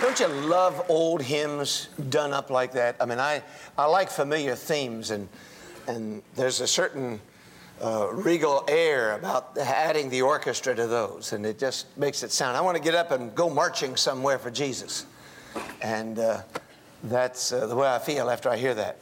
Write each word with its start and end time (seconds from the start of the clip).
Don't 0.00 0.18
you 0.18 0.28
love 0.28 0.86
old 0.88 1.20
hymns 1.20 1.88
done 2.08 2.32
up 2.32 2.48
like 2.48 2.72
that? 2.72 2.96
I 3.00 3.04
mean, 3.04 3.20
I, 3.20 3.42
I 3.76 3.84
like 3.84 4.08
familiar 4.08 4.54
themes, 4.54 5.10
and, 5.10 5.28
and 5.86 6.22
there's 6.36 6.62
a 6.62 6.66
certain 6.66 7.20
uh, 7.82 8.08
regal 8.10 8.64
air 8.66 9.14
about 9.14 9.58
adding 9.58 10.08
the 10.08 10.22
orchestra 10.22 10.74
to 10.74 10.86
those, 10.86 11.34
and 11.34 11.44
it 11.44 11.58
just 11.58 11.94
makes 11.98 12.22
it 12.22 12.32
sound. 12.32 12.56
I 12.56 12.62
want 12.62 12.78
to 12.78 12.82
get 12.82 12.94
up 12.94 13.10
and 13.10 13.34
go 13.34 13.50
marching 13.50 13.94
somewhere 13.94 14.38
for 14.38 14.50
Jesus. 14.50 15.04
And 15.82 16.18
uh, 16.18 16.42
that's 17.04 17.52
uh, 17.52 17.66
the 17.66 17.76
way 17.76 17.86
I 17.86 17.98
feel 17.98 18.30
after 18.30 18.48
I 18.48 18.56
hear 18.56 18.74
that. 18.74 19.00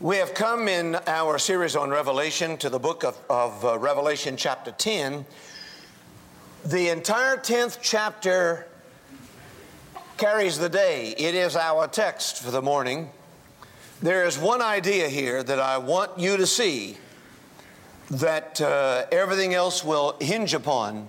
We 0.00 0.16
have 0.16 0.32
come 0.32 0.66
in 0.66 0.96
our 1.06 1.38
series 1.38 1.76
on 1.76 1.90
Revelation 1.90 2.56
to 2.58 2.70
the 2.70 2.78
book 2.78 3.04
of, 3.04 3.18
of 3.28 3.62
uh, 3.66 3.78
Revelation, 3.78 4.38
chapter 4.38 4.70
10. 4.70 5.26
The 6.64 6.88
entire 6.88 7.36
10th 7.36 7.80
chapter 7.82 8.66
carries 10.20 10.58
the 10.58 10.68
day. 10.68 11.14
It 11.16 11.34
is 11.34 11.56
our 11.56 11.88
text 11.88 12.42
for 12.42 12.50
the 12.50 12.60
morning. 12.60 13.08
There 14.02 14.26
is 14.26 14.38
one 14.38 14.60
idea 14.60 15.08
here 15.08 15.42
that 15.42 15.58
I 15.58 15.78
want 15.78 16.18
you 16.18 16.36
to 16.36 16.46
see 16.46 16.98
that 18.10 18.60
uh, 18.60 19.06
everything 19.10 19.54
else 19.54 19.82
will 19.82 20.18
hinge 20.20 20.52
upon, 20.52 21.08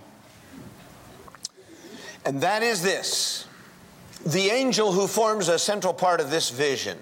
and 2.24 2.40
that 2.40 2.64
is 2.64 2.82
this 2.82 3.48
the 4.26 4.50
angel 4.50 4.94
who 4.94 5.08
forms 5.08 5.50
a 5.50 5.60
central 5.60 5.94
part 5.94 6.22
of 6.22 6.30
this 6.30 6.50
vision 6.50 6.98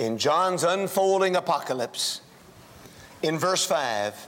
in 0.00 0.18
John's 0.18 0.64
unfolding 0.64 1.36
apocalypse, 1.36 2.20
in 3.22 3.38
verse 3.38 3.64
5, 3.64 4.26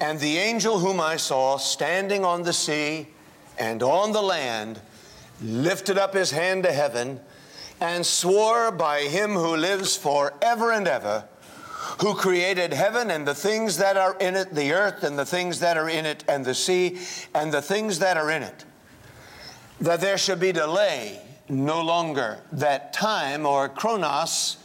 and 0.00 0.18
the 0.18 0.38
angel 0.38 0.80
whom 0.80 0.98
I 0.98 1.16
saw 1.16 1.58
standing 1.58 2.24
on 2.24 2.42
the 2.42 2.52
sea 2.52 3.06
and 3.56 3.84
on 3.84 4.10
the 4.10 4.22
land 4.22 4.80
lifted 5.42 5.98
up 5.98 6.14
his 6.14 6.30
hand 6.30 6.64
to 6.64 6.72
heaven, 6.72 7.20
and 7.80 8.06
swore 8.06 8.70
by 8.70 9.00
him 9.02 9.32
who 9.32 9.56
lives 9.56 9.96
forever 9.96 10.72
and 10.72 10.86
ever, 10.86 11.24
who 12.00 12.14
created 12.14 12.72
heaven 12.72 13.10
and 13.10 13.26
the 13.26 13.34
things 13.34 13.76
that 13.76 13.96
are 13.96 14.16
in 14.18 14.36
it, 14.36 14.54
the 14.54 14.72
earth 14.72 15.02
and 15.02 15.18
the 15.18 15.26
things 15.26 15.60
that 15.60 15.76
are 15.76 15.88
in 15.88 16.06
it, 16.06 16.24
and 16.28 16.44
the 16.44 16.54
sea 16.54 16.98
and 17.34 17.52
the 17.52 17.62
things 17.62 17.98
that 17.98 18.16
are 18.16 18.30
in 18.30 18.42
it, 18.42 18.64
that 19.80 20.00
there 20.00 20.16
should 20.16 20.40
be 20.40 20.52
delay 20.52 21.20
no 21.48 21.82
longer, 21.82 22.38
that 22.52 22.92
time 22.92 23.44
or 23.44 23.68
chronos 23.68 24.56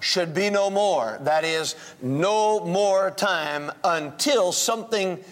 should 0.00 0.34
be 0.34 0.50
no 0.50 0.70
more. 0.70 1.18
That 1.22 1.44
is, 1.44 1.76
no 2.00 2.64
more 2.64 3.10
time 3.10 3.70
until 3.84 4.50
something 4.50 5.22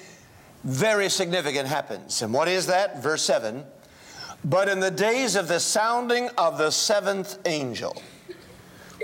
very 0.62 1.08
significant 1.08 1.68
happens. 1.68 2.22
And 2.22 2.32
what 2.34 2.48
is 2.48 2.66
that? 2.66 3.02
Verse 3.02 3.22
7 3.22 3.64
but 4.44 4.68
in 4.68 4.80
the 4.80 4.90
days 4.90 5.36
of 5.36 5.48
the 5.48 5.60
sounding 5.60 6.28
of 6.38 6.58
the 6.58 6.70
seventh 6.70 7.38
angel, 7.46 8.02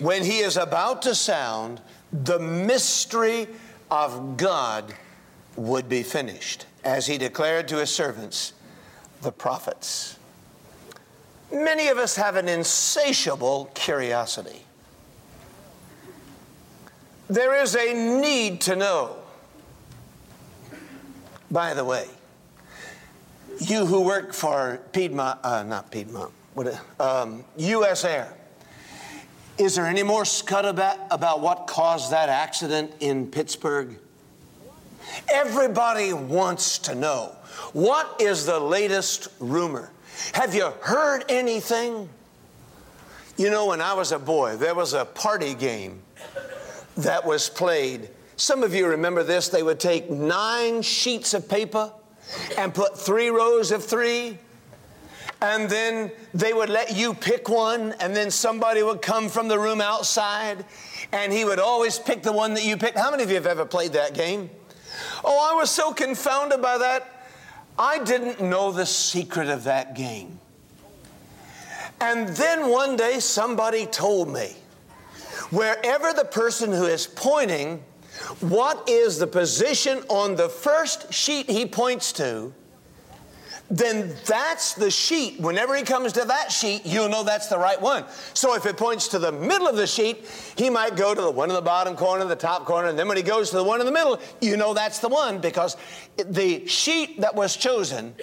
when 0.00 0.24
he 0.24 0.38
is 0.38 0.56
about 0.56 1.02
to 1.02 1.14
sound, 1.14 1.80
the 2.12 2.38
mystery 2.38 3.48
of 3.90 4.36
God 4.36 4.94
would 5.56 5.88
be 5.88 6.02
finished, 6.02 6.66
as 6.84 7.06
he 7.06 7.18
declared 7.18 7.68
to 7.68 7.78
his 7.78 7.90
servants, 7.90 8.52
the 9.22 9.32
prophets. 9.32 10.18
Many 11.52 11.88
of 11.88 11.98
us 11.98 12.16
have 12.16 12.36
an 12.36 12.48
insatiable 12.48 13.70
curiosity. 13.74 14.64
There 17.28 17.60
is 17.60 17.74
a 17.74 17.92
need 17.92 18.60
to 18.62 18.76
know. 18.76 19.16
By 21.50 21.74
the 21.74 21.84
way, 21.84 22.08
you 23.60 23.86
who 23.86 24.02
work 24.02 24.32
for 24.32 24.80
Piedmont, 24.92 25.40
uh, 25.42 25.62
not 25.62 25.90
Piedmont, 25.90 26.32
what, 26.54 26.78
um, 27.00 27.44
U.S. 27.56 28.04
Air, 28.04 28.32
is 29.58 29.74
there 29.76 29.86
any 29.86 30.02
more 30.02 30.24
scuttlebutt 30.24 30.98
about 31.10 31.40
what 31.40 31.66
caused 31.66 32.12
that 32.12 32.28
accident 32.28 32.92
in 33.00 33.30
Pittsburgh? 33.30 33.98
Everybody 35.32 36.12
wants 36.12 36.78
to 36.80 36.94
know 36.94 37.34
what 37.72 38.20
is 38.20 38.44
the 38.44 38.58
latest 38.58 39.28
rumor? 39.40 39.90
Have 40.34 40.54
you 40.54 40.72
heard 40.82 41.24
anything? 41.28 42.08
You 43.36 43.50
know, 43.50 43.66
when 43.66 43.80
I 43.80 43.94
was 43.94 44.12
a 44.12 44.18
boy, 44.18 44.56
there 44.56 44.74
was 44.74 44.94
a 44.94 45.04
party 45.04 45.54
game 45.54 46.02
that 46.96 47.24
was 47.24 47.48
played. 47.48 48.08
Some 48.36 48.62
of 48.62 48.74
you 48.74 48.86
remember 48.88 49.22
this. 49.22 49.48
They 49.48 49.62
would 49.62 49.80
take 49.80 50.10
nine 50.10 50.82
sheets 50.82 51.34
of 51.34 51.48
paper 51.48 51.92
and 52.56 52.74
put 52.74 52.98
three 52.98 53.28
rows 53.28 53.70
of 53.72 53.84
three. 53.84 54.38
And 55.40 55.68
then 55.68 56.10
they 56.32 56.52
would 56.52 56.70
let 56.70 56.96
you 56.96 57.12
pick 57.12 57.48
one, 57.48 57.92
and 58.00 58.16
then 58.16 58.30
somebody 58.30 58.82
would 58.82 59.02
come 59.02 59.28
from 59.28 59.48
the 59.48 59.58
room 59.58 59.80
outside, 59.82 60.64
and 61.12 61.32
he 61.32 61.44
would 61.44 61.58
always 61.58 61.98
pick 61.98 62.22
the 62.22 62.32
one 62.32 62.54
that 62.54 62.64
you 62.64 62.76
picked. 62.76 62.96
How 62.98 63.10
many 63.10 63.22
of 63.22 63.28
you 63.28 63.34
have 63.36 63.46
ever 63.46 63.66
played 63.66 63.92
that 63.92 64.14
game? 64.14 64.48
Oh, 65.22 65.50
I 65.52 65.54
was 65.54 65.70
so 65.70 65.92
confounded 65.92 66.62
by 66.62 66.78
that. 66.78 67.28
I 67.78 68.02
didn't 68.02 68.40
know 68.40 68.72
the 68.72 68.86
secret 68.86 69.48
of 69.48 69.64
that 69.64 69.94
game. 69.94 70.40
And 72.00 72.28
then 72.28 72.70
one 72.70 72.96
day 72.96 73.20
somebody 73.20 73.86
told 73.86 74.32
me 74.32 74.56
wherever 75.50 76.12
the 76.12 76.24
person 76.24 76.72
who 76.72 76.84
is 76.86 77.06
pointing 77.06 77.82
what 78.40 78.88
is 78.88 79.18
the 79.18 79.26
position 79.26 80.02
on 80.08 80.36
the 80.36 80.48
first 80.48 81.12
sheet 81.12 81.48
he 81.50 81.66
points 81.66 82.12
to, 82.14 82.52
then 83.68 84.14
that's 84.26 84.74
the 84.74 84.90
sheet. 84.90 85.40
Whenever 85.40 85.74
he 85.74 85.82
comes 85.82 86.12
to 86.12 86.24
that 86.24 86.52
sheet, 86.52 86.82
you'll 86.84 87.08
know 87.08 87.24
that's 87.24 87.48
the 87.48 87.58
right 87.58 87.80
one. 87.80 88.04
So 88.32 88.54
if 88.54 88.64
it 88.64 88.76
points 88.76 89.08
to 89.08 89.18
the 89.18 89.32
middle 89.32 89.66
of 89.66 89.76
the 89.76 89.86
sheet, 89.86 90.24
he 90.56 90.70
might 90.70 90.96
go 90.96 91.14
to 91.14 91.20
the 91.20 91.30
one 91.30 91.50
in 91.50 91.56
the 91.56 91.62
bottom 91.62 91.96
corner, 91.96 92.24
the 92.24 92.36
top 92.36 92.64
corner, 92.64 92.88
and 92.88 92.98
then 92.98 93.08
when 93.08 93.16
he 93.16 93.22
goes 93.22 93.50
to 93.50 93.56
the 93.56 93.64
one 93.64 93.80
in 93.80 93.86
the 93.86 93.92
middle, 93.92 94.20
you 94.40 94.56
know 94.56 94.72
that's 94.72 95.00
the 95.00 95.08
one 95.08 95.40
because 95.40 95.76
the 96.16 96.64
sheet 96.66 97.20
that 97.20 97.34
was 97.34 97.56
chosen 97.56 98.14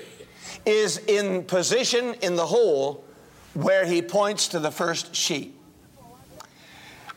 is 0.66 0.98
in 1.08 1.44
position 1.44 2.16
in 2.22 2.36
the 2.36 2.46
hole 2.46 3.04
where 3.54 3.86
he 3.86 4.02
points 4.02 4.48
to 4.50 4.60
the 4.60 4.72
first 4.72 5.14
sheet. 5.14 5.56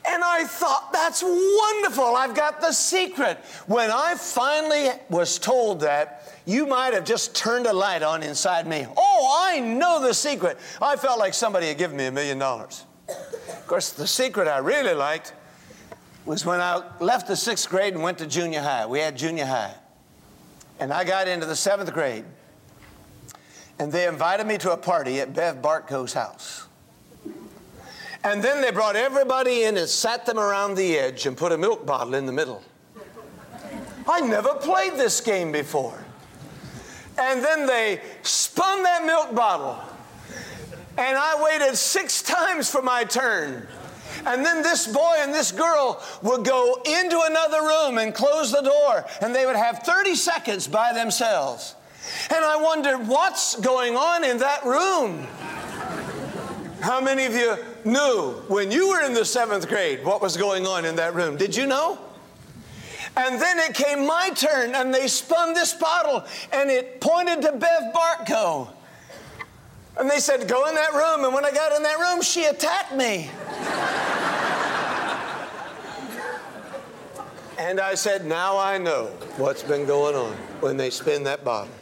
And 0.08 0.22
I 0.22 0.44
thought, 0.44 0.92
that's 0.92 1.22
wonderful. 1.22 2.16
I've 2.16 2.34
got 2.34 2.60
the 2.60 2.72
secret. 2.72 3.38
When 3.66 3.90
I 3.90 4.14
finally 4.14 4.90
was 5.08 5.38
told 5.38 5.80
that, 5.80 6.32
you 6.44 6.66
might 6.66 6.94
have 6.94 7.04
just 7.04 7.34
turned 7.34 7.66
a 7.66 7.72
light 7.72 8.02
on 8.02 8.22
inside 8.22 8.66
me. 8.66 8.86
Oh, 8.96 9.38
I 9.42 9.58
know 9.58 10.00
the 10.00 10.14
secret. 10.14 10.58
I 10.80 10.96
felt 10.96 11.18
like 11.18 11.34
somebody 11.34 11.66
had 11.66 11.78
given 11.78 11.96
me 11.96 12.06
a 12.06 12.12
million 12.12 12.38
dollars. 12.38 12.84
Of 13.08 13.66
course, 13.66 13.90
the 13.90 14.06
secret 14.06 14.46
I 14.46 14.58
really 14.58 14.94
liked 14.94 15.34
was 16.24 16.44
when 16.44 16.60
I 16.60 16.82
left 17.00 17.26
the 17.26 17.36
sixth 17.36 17.68
grade 17.68 17.94
and 17.94 18.02
went 18.02 18.18
to 18.18 18.26
junior 18.26 18.60
high. 18.60 18.86
We 18.86 19.00
had 19.00 19.16
junior 19.16 19.46
high. 19.46 19.74
And 20.78 20.92
I 20.92 21.04
got 21.04 21.26
into 21.26 21.46
the 21.46 21.56
seventh 21.56 21.92
grade. 21.92 22.24
And 23.78 23.92
they 23.92 24.06
invited 24.06 24.46
me 24.46 24.58
to 24.58 24.72
a 24.72 24.76
party 24.76 25.20
at 25.20 25.34
Bev 25.34 25.56
Bartko's 25.56 26.12
house. 26.12 26.66
And 28.26 28.42
then 28.42 28.60
they 28.60 28.72
brought 28.72 28.96
everybody 28.96 29.62
in 29.62 29.76
and 29.76 29.88
sat 29.88 30.26
them 30.26 30.36
around 30.36 30.74
the 30.74 30.98
edge 30.98 31.26
and 31.26 31.36
put 31.36 31.52
a 31.52 31.56
milk 31.56 31.86
bottle 31.86 32.14
in 32.14 32.26
the 32.26 32.32
middle. 32.32 32.60
I 34.08 34.18
never 34.18 34.54
played 34.54 34.94
this 34.94 35.20
game 35.20 35.52
before. 35.52 35.96
And 37.16 37.40
then 37.40 37.68
they 37.68 38.00
spun 38.22 38.82
that 38.82 39.04
milk 39.06 39.32
bottle. 39.32 39.78
And 40.98 41.16
I 41.16 41.40
waited 41.40 41.76
six 41.76 42.20
times 42.20 42.68
for 42.68 42.82
my 42.82 43.04
turn. 43.04 43.68
And 44.24 44.44
then 44.44 44.60
this 44.60 44.88
boy 44.88 45.14
and 45.18 45.32
this 45.32 45.52
girl 45.52 46.02
would 46.22 46.44
go 46.44 46.82
into 46.84 47.22
another 47.26 47.62
room 47.62 47.98
and 47.98 48.12
close 48.12 48.50
the 48.50 48.62
door, 48.62 49.04
and 49.20 49.32
they 49.32 49.46
would 49.46 49.54
have 49.54 49.84
30 49.84 50.16
seconds 50.16 50.66
by 50.66 50.92
themselves. 50.92 51.76
And 52.34 52.44
I 52.44 52.56
wondered, 52.56 53.06
what's 53.06 53.54
going 53.60 53.96
on 53.96 54.24
in 54.24 54.38
that 54.38 54.64
room? 54.64 55.28
How 56.80 57.00
many 57.00 57.24
of 57.24 57.34
you 57.34 57.56
knew 57.84 58.32
when 58.48 58.70
you 58.70 58.90
were 58.90 59.02
in 59.02 59.14
the 59.14 59.24
seventh 59.24 59.68
grade 59.68 60.04
what 60.04 60.20
was 60.20 60.36
going 60.36 60.66
on 60.66 60.84
in 60.84 60.96
that 60.96 61.14
room? 61.14 61.36
Did 61.36 61.56
you 61.56 61.66
know? 61.66 61.98
And 63.16 63.40
then 63.40 63.58
it 63.58 63.74
came 63.74 64.06
my 64.06 64.30
turn, 64.30 64.74
and 64.74 64.92
they 64.92 65.08
spun 65.08 65.54
this 65.54 65.72
bottle, 65.72 66.24
and 66.52 66.70
it 66.70 67.00
pointed 67.00 67.40
to 67.42 67.52
Bev 67.52 67.94
Bartko. 67.94 68.68
And 69.98 70.10
they 70.10 70.18
said, 70.18 70.46
Go 70.46 70.68
in 70.68 70.74
that 70.74 70.92
room. 70.92 71.24
And 71.24 71.32
when 71.32 71.44
I 71.44 71.50
got 71.50 71.72
in 71.72 71.82
that 71.82 71.98
room, 71.98 72.20
she 72.20 72.44
attacked 72.44 72.94
me. 72.94 73.30
and 77.58 77.80
I 77.80 77.94
said, 77.94 78.26
Now 78.26 78.58
I 78.58 78.76
know 78.76 79.06
what's 79.38 79.62
been 79.62 79.86
going 79.86 80.14
on 80.14 80.32
when 80.60 80.76
they 80.76 80.90
spin 80.90 81.24
that 81.24 81.42
bottle. 81.42 81.72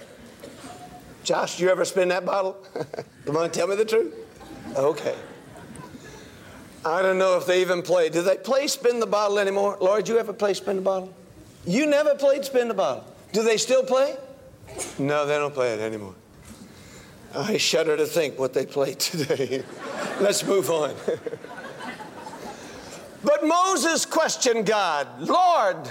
Josh, 1.24 1.58
you 1.58 1.68
ever 1.68 1.84
spin 1.84 2.08
that 2.08 2.24
bottle? 2.24 2.56
Come 3.26 3.36
on, 3.36 3.50
tell 3.50 3.66
me 3.66 3.74
the 3.74 3.84
truth. 3.84 4.23
Okay. 4.76 5.14
I 6.84 7.00
don't 7.00 7.18
know 7.18 7.38
if 7.38 7.46
they 7.46 7.62
even 7.62 7.82
play. 7.82 8.08
Do 8.08 8.22
they 8.22 8.36
play 8.36 8.66
spin 8.66 9.00
the 9.00 9.06
bottle 9.06 9.38
anymore? 9.38 9.78
Lord, 9.80 10.08
you 10.08 10.18
ever 10.18 10.32
play 10.32 10.54
spin 10.54 10.76
the 10.76 10.82
bottle? 10.82 11.14
You 11.66 11.86
never 11.86 12.14
played 12.14 12.44
spin 12.44 12.68
the 12.68 12.74
bottle. 12.74 13.04
Do 13.32 13.42
they 13.42 13.56
still 13.56 13.82
play? 13.82 14.16
No, 14.98 15.26
they 15.26 15.36
don't 15.36 15.54
play 15.54 15.72
it 15.72 15.80
anymore. 15.80 16.14
I 17.34 17.56
shudder 17.56 17.96
to 17.96 18.06
think 18.06 18.38
what 18.38 18.52
they 18.52 18.66
played 18.66 19.00
today. 19.00 19.64
Let's 20.20 20.44
move 20.44 20.70
on. 20.70 20.94
but 23.24 23.46
Moses 23.46 24.04
questioned 24.04 24.66
God 24.66 25.08
Lord, 25.20 25.88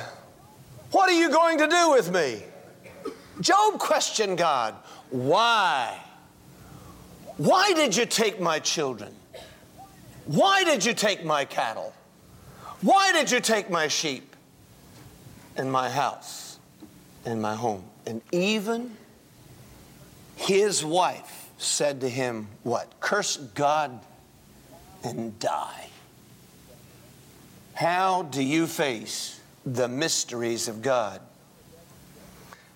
what 0.92 1.10
are 1.10 1.20
you 1.20 1.32
going 1.32 1.58
to 1.58 1.68
do 1.68 1.92
with 1.92 2.12
me? 2.12 2.44
Job 3.42 3.80
questioned 3.80 4.38
God, 4.38 4.76
Why? 5.10 6.00
Why 7.38 7.74
did 7.74 7.96
you 7.96 8.06
take 8.06 8.40
my 8.40 8.60
children? 8.60 9.14
Why 10.26 10.64
did 10.64 10.86
you 10.86 10.94
take 10.94 11.26
my 11.26 11.46
cattle? 11.46 11.94
Why 12.82 13.12
did 13.12 13.32
you 13.32 13.40
take 13.40 13.70
my 13.70 13.88
sheep 13.88 14.36
and 15.56 15.72
my 15.72 15.90
house 15.90 16.60
and 17.26 17.42
my 17.42 17.56
home? 17.56 17.84
And 18.06 18.22
even 18.32 18.96
his 20.36 20.84
wife 20.84 21.50
said 21.58 22.02
to 22.02 22.10
him, 22.10 22.48
What? 22.64 23.00
Curse 23.00 23.38
God 23.38 24.00
and 25.04 25.38
die. 25.40 25.88
How 27.74 28.24
do 28.24 28.44
you 28.44 28.68
face 28.68 29.40
the 29.66 29.88
mysteries 29.88 30.68
of 30.68 30.82
God? 30.82 31.22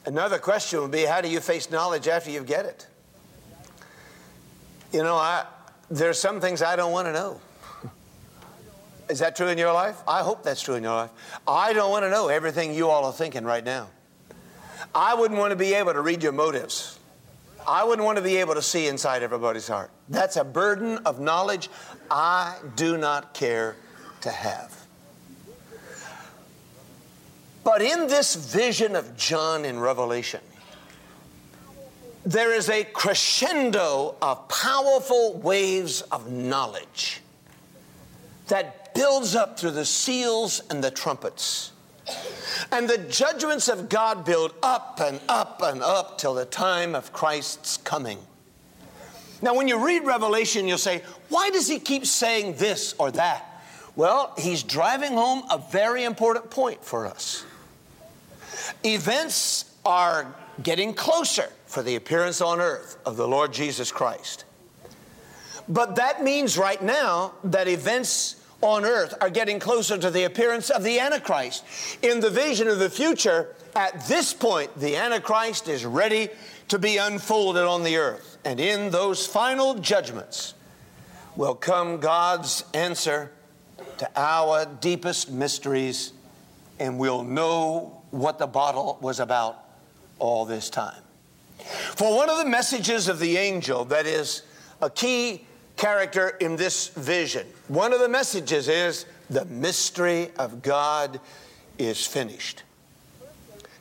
Another 0.06 0.40
question 0.40 0.82
would 0.82 0.92
be 0.92 1.04
how 1.04 1.22
do 1.22 1.28
you 1.28 1.42
face 1.42 1.70
knowledge 1.70 2.08
after 2.08 2.32
you 2.32 2.42
get 2.44 2.66
it? 2.66 2.88
You 4.92 5.04
know, 5.04 5.16
I, 5.16 5.46
there's 5.90 6.20
some 6.20 6.40
things 6.40 6.62
I 6.62 6.76
don't 6.76 6.92
want 6.92 7.08
to 7.08 7.14
know. 7.14 7.42
Is 9.10 9.20
that 9.20 9.36
true 9.36 9.48
in 9.48 9.58
your 9.58 9.74
life? 9.74 9.98
I 10.08 10.22
hope 10.22 10.44
that's 10.44 10.62
true 10.62 10.76
in 10.76 10.84
your 10.84 10.94
life. 10.94 11.12
I 11.48 11.74
don't 11.74 11.92
want 11.92 12.04
to 12.04 12.10
know 12.10 12.28
everything 12.28 12.74
you 12.74 12.90
all 12.90 13.06
are 13.06 13.14
thinking 13.14 13.46
right 13.46 13.64
now. 13.64 13.90
I 14.94 15.14
wouldn't 15.14 15.40
want 15.40 15.52
to 15.52 15.56
be 15.56 15.74
able 15.74 15.94
to 15.94 16.02
read 16.02 16.24
your 16.24 16.34
motives. 16.34 17.00
I 17.68 17.84
wouldn't 17.84 18.06
want 18.06 18.18
to 18.18 18.24
be 18.24 18.38
able 18.38 18.54
to 18.56 18.62
see 18.62 18.88
inside 18.88 19.24
everybody's 19.24 19.68
heart. 19.68 19.92
That's 20.10 20.38
a 20.38 20.44
burden 20.44 21.00
of 21.00 21.20
knowledge 21.20 21.70
I 22.10 22.58
do 22.76 22.98
not 22.98 23.34
care 23.34 23.76
to 24.22 24.30
have. 24.30 24.74
But 27.64 27.82
in 27.82 28.08
this 28.08 28.36
vision 28.36 28.96
of 28.96 29.18
John 29.18 29.66
in 29.66 29.80
Revelation, 29.80 30.40
there 32.28 32.54
is 32.54 32.70
a 32.70 32.84
crescendo 32.84 34.14
of 34.22 34.50
powerful 34.50 35.36
waves 35.36 36.02
of 36.02 36.30
knowledge 36.30 37.22
that 38.50 38.94
builds 38.94 39.34
up 39.34 39.58
through 39.58 39.72
the 39.72 39.86
seals 39.86 40.62
and 40.70 40.84
the 40.84 40.92
trumpets. 40.92 41.72
And 42.70 42.90
the 42.90 42.98
judgments 42.98 43.70
of 43.70 43.88
God 43.88 44.26
build 44.26 44.54
up 44.62 45.00
and 45.02 45.22
up 45.30 45.62
and 45.64 45.82
up 45.82 46.18
till 46.18 46.34
the 46.34 46.44
time 46.44 46.96
of 46.96 47.14
Christ's 47.14 47.78
coming. 47.78 48.20
Now, 49.42 49.56
when 49.56 49.70
you 49.70 49.86
read 49.86 50.04
Revelation, 50.04 50.68
you'll 50.68 50.78
say, 50.78 51.04
why 51.30 51.50
does 51.50 51.70
he 51.70 51.80
keep 51.80 52.06
saying 52.06 52.56
this 52.56 52.94
or 52.98 53.10
that? 53.12 53.64
Well, 53.96 54.34
he's 54.38 54.64
driving 54.64 55.14
home 55.14 55.44
a 55.50 55.64
very 55.72 56.04
important 56.04 56.50
point 56.50 56.84
for 56.84 57.08
us. 57.08 57.46
Events 58.84 59.74
are 59.86 60.36
getting 60.62 60.94
closer 60.94 61.50
for 61.68 61.84
the 61.84 61.96
appearance 61.96 62.42
on 62.42 62.60
earth 62.60 62.98
of 63.06 63.18
the 63.18 63.28
Lord 63.28 63.54
Jesus 63.54 63.92
Christ. 63.92 64.46
But 65.70 65.98
that 65.98 66.24
means 66.24 66.58
right 66.58 66.82
now 66.82 67.34
that 67.44 67.68
events 67.68 68.38
on 68.62 68.86
earth 68.86 69.14
are 69.22 69.30
getting 69.30 69.60
closer 69.60 69.98
to 69.98 70.10
the 70.10 70.24
appearance 70.24 70.70
of 70.70 70.84
the 70.84 71.00
Antichrist. 71.00 71.64
In 72.02 72.20
the 72.20 72.30
vision 72.30 72.68
of 72.68 72.80
the 72.80 72.90
future, 72.90 73.54
at 73.76 74.08
this 74.08 74.34
point, 74.34 74.78
the 74.80 74.96
Antichrist 74.96 75.68
is 75.68 75.86
ready 75.86 76.30
to 76.70 76.80
be 76.80 76.98
unfolded 76.98 77.64
on 77.64 77.84
the 77.84 77.98
earth. 77.98 78.38
And 78.46 78.60
in 78.60 78.90
those 78.90 79.28
final 79.28 79.76
judgments 79.76 80.54
will 81.36 81.56
come 81.56 82.00
God's 82.00 82.64
answer 82.74 83.32
to 84.00 84.10
our 84.16 84.66
deepest 84.66 85.32
mysteries, 85.32 86.14
and 86.80 86.98
we'll 86.98 87.24
know 87.24 88.02
what 88.12 88.40
the 88.40 88.48
bottle 88.48 88.98
was 89.02 89.20
about 89.20 89.64
all 90.18 90.46
this 90.46 90.70
time. 90.70 91.02
For 91.68 92.16
one 92.16 92.30
of 92.30 92.38
the 92.38 92.46
messages 92.46 93.08
of 93.08 93.20
the 93.20 93.38
angel 93.38 93.86
that 93.86 94.06
is 94.06 94.44
a 94.82 94.90
key 94.90 95.46
character 95.76 96.30
in 96.40 96.56
this 96.56 96.88
vision, 96.90 97.46
one 97.68 97.94
of 97.94 98.00
the 98.00 98.10
messages 98.10 98.68
is 98.68 99.06
the 99.30 99.46
mystery 99.46 100.30
of 100.38 100.62
God 100.62 101.20
is 101.78 102.06
finished. 102.06 102.64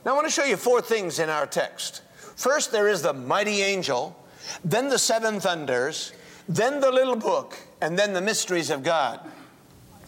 Now, 0.05 0.11
I 0.11 0.15
want 0.15 0.27
to 0.27 0.31
show 0.31 0.45
you 0.45 0.57
four 0.57 0.81
things 0.81 1.19
in 1.19 1.29
our 1.29 1.45
text. 1.45 2.01
First, 2.35 2.71
there 2.71 2.87
is 2.87 3.01
the 3.01 3.13
mighty 3.13 3.61
angel, 3.61 4.15
then 4.63 4.89
the 4.89 4.99
seven 4.99 5.39
thunders, 5.39 6.13
then 6.47 6.79
the 6.79 6.91
little 6.91 7.15
book, 7.15 7.57
and 7.81 7.97
then 7.97 8.13
the 8.13 8.21
mysteries 8.21 8.69
of 8.69 8.83
God. 8.83 9.19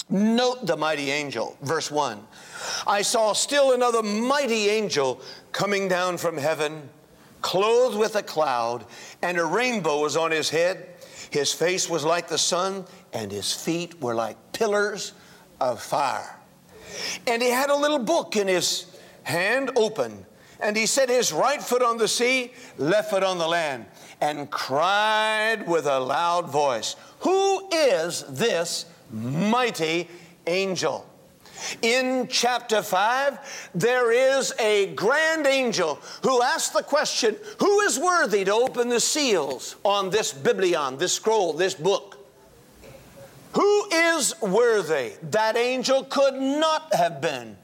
Note 0.10 0.66
the 0.66 0.78
mighty 0.78 1.12
angel, 1.12 1.56
verse 1.62 1.92
1. 1.92 2.20
I 2.88 3.02
saw 3.04 3.34
still 3.34 3.74
another 3.74 4.02
mighty 4.02 4.70
angel 4.70 5.22
coming 5.52 5.88
down 5.88 6.18
from 6.18 6.38
heaven, 6.38 6.90
clothed 7.42 7.98
with 7.98 8.16
a 8.16 8.24
cloud, 8.24 8.86
and 9.22 9.38
a 9.38 9.46
rainbow 9.46 10.02
was 10.02 10.18
on 10.18 10.32
his 10.32 10.50
head. 10.50 10.88
His 11.30 11.54
face 11.54 11.90
was 11.90 12.04
like 12.04 12.28
the 12.28 12.38
sun, 12.38 12.86
and 13.14 13.32
his 13.32 13.54
feet 13.54 14.02
were 14.02 14.16
like 14.16 14.38
pillars 14.52 15.14
of 15.60 15.82
fire. 15.82 16.38
And 17.28 17.42
he 17.42 17.50
had 17.50 17.70
a 17.70 17.76
little 17.76 18.00
book 18.00 18.36
in 18.36 18.48
his 18.48 18.86
hand 19.24 19.72
open, 19.76 20.26
and 20.60 20.76
he 20.76 20.86
set 20.86 21.10
his 21.10 21.32
right 21.32 21.62
foot 21.62 21.82
on 21.82 21.98
the 21.98 22.08
sea, 22.08 22.52
left 22.78 23.12
foot 23.12 23.24
on 23.24 23.38
the 23.38 23.48
land, 23.48 23.86
and 24.22 24.50
cried 24.50 25.68
with 25.68 25.86
a 25.86 26.00
loud 26.00 26.50
voice, 26.50 26.96
Who 27.20 27.70
is 27.72 28.24
this 28.24 28.86
mighty 29.12 30.10
angel? 30.48 31.09
In 31.82 32.28
chapter 32.28 32.82
5, 32.82 33.72
there 33.76 34.12
is 34.12 34.54
a 34.60 34.94
grand 34.94 35.48
angel 35.48 36.00
who 36.24 36.42
asks 36.42 36.70
the 36.70 36.84
question 36.84 37.36
Who 37.60 37.82
is 37.82 38.00
worthy 38.00 38.46
to 38.46 38.54
open 38.54 38.90
the 38.90 39.00
seals 39.00 39.76
on 39.84 40.10
this 40.10 40.34
Biblion, 40.34 40.98
this 40.98 41.14
scroll, 41.14 41.54
this 41.54 41.74
book? 41.74 42.18
Who 43.54 43.90
is 43.92 44.40
worthy? 44.42 45.14
That 45.32 45.58
angel 45.58 46.04
could 46.04 46.36
not 46.36 46.94
have 46.94 47.20
been 47.20 47.58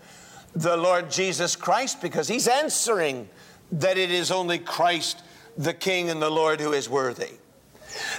the 0.56 0.78
Lord 0.78 1.12
Jesus 1.12 1.56
Christ 1.56 2.02
because 2.02 2.28
he's 2.28 2.48
answering 2.48 3.30
that 3.72 3.98
it 3.98 4.10
is 4.10 4.32
only 4.32 4.58
Christ, 4.58 5.22
the 5.58 5.74
King 5.74 6.10
and 6.10 6.22
the 6.22 6.30
Lord, 6.30 6.60
who 6.60 6.74
is 6.74 6.90
worthy. 6.90 7.32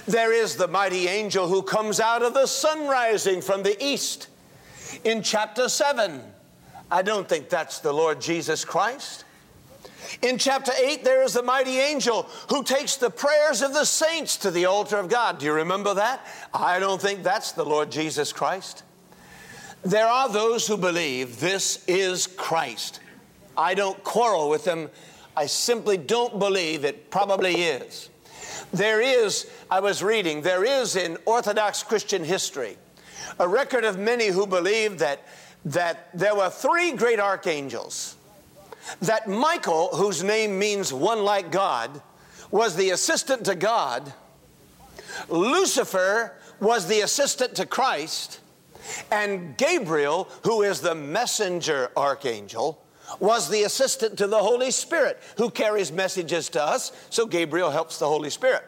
There 0.07 0.31
is 0.31 0.55
the 0.55 0.67
mighty 0.67 1.07
angel 1.07 1.47
who 1.47 1.61
comes 1.61 1.99
out 1.99 2.23
of 2.23 2.33
the 2.33 2.47
sun 2.47 2.87
rising 2.87 3.41
from 3.41 3.63
the 3.63 3.83
east 3.83 4.27
in 5.03 5.21
chapter 5.21 5.69
7. 5.69 6.21
I 6.89 7.01
don't 7.01 7.27
think 7.27 7.49
that's 7.49 7.79
the 7.79 7.93
Lord 7.93 8.21
Jesus 8.21 8.63
Christ. 8.63 9.25
In 10.21 10.37
chapter 10.37 10.71
8, 10.77 11.03
there 11.03 11.23
is 11.23 11.33
the 11.33 11.43
mighty 11.43 11.77
angel 11.77 12.23
who 12.49 12.63
takes 12.63 12.95
the 12.95 13.09
prayers 13.09 13.61
of 13.61 13.73
the 13.73 13.83
saints 13.83 14.37
to 14.37 14.51
the 14.51 14.65
altar 14.65 14.97
of 14.97 15.09
God. 15.09 15.39
Do 15.39 15.45
you 15.45 15.53
remember 15.53 15.95
that? 15.95 16.25
I 16.53 16.79
don't 16.79 17.01
think 17.01 17.23
that's 17.23 17.51
the 17.51 17.65
Lord 17.65 17.91
Jesus 17.91 18.31
Christ. 18.31 18.83
There 19.83 20.07
are 20.07 20.29
those 20.29 20.65
who 20.65 20.77
believe 20.77 21.39
this 21.39 21.83
is 21.87 22.27
Christ. 22.27 22.99
I 23.57 23.73
don't 23.73 24.01
quarrel 24.03 24.49
with 24.49 24.63
them. 24.63 24.89
I 25.35 25.45
simply 25.45 25.97
don't 25.97 26.39
believe 26.39 26.85
it 26.85 27.11
probably 27.11 27.63
is. 27.63 28.09
There 28.73 29.01
is, 29.01 29.49
I 29.69 29.79
was 29.79 30.03
reading, 30.03 30.41
there 30.41 30.63
is 30.63 30.95
in 30.95 31.17
Orthodox 31.25 31.83
Christian 31.83 32.23
history 32.23 32.77
a 33.39 33.47
record 33.47 33.83
of 33.83 33.97
many 33.97 34.27
who 34.27 34.47
believe 34.47 34.99
that, 34.99 35.21
that 35.65 36.09
there 36.13 36.35
were 36.35 36.49
three 36.49 36.91
great 36.91 37.19
archangels. 37.19 38.15
That 39.01 39.27
Michael, 39.27 39.89
whose 39.95 40.23
name 40.23 40.57
means 40.57 40.93
one 40.93 41.23
like 41.23 41.51
God, 41.51 42.01
was 42.51 42.75
the 42.75 42.91
assistant 42.91 43.45
to 43.45 43.55
God. 43.55 44.13
Lucifer 45.29 46.33
was 46.59 46.87
the 46.87 47.01
assistant 47.01 47.55
to 47.55 47.65
Christ. 47.65 48.39
And 49.11 49.57
Gabriel, 49.57 50.29
who 50.43 50.63
is 50.63 50.79
the 50.79 50.95
messenger 50.95 51.91
archangel, 51.97 52.81
was 53.19 53.49
the 53.49 53.63
assistant 53.63 54.17
to 54.17 54.27
the 54.27 54.37
Holy 54.37 54.71
Spirit, 54.71 55.19
who 55.37 55.49
carries 55.49 55.91
messages 55.91 56.49
to 56.49 56.63
us. 56.63 56.91
So 57.09 57.25
Gabriel 57.25 57.69
helps 57.69 57.99
the 57.99 58.07
Holy 58.07 58.29
Spirit. 58.29 58.63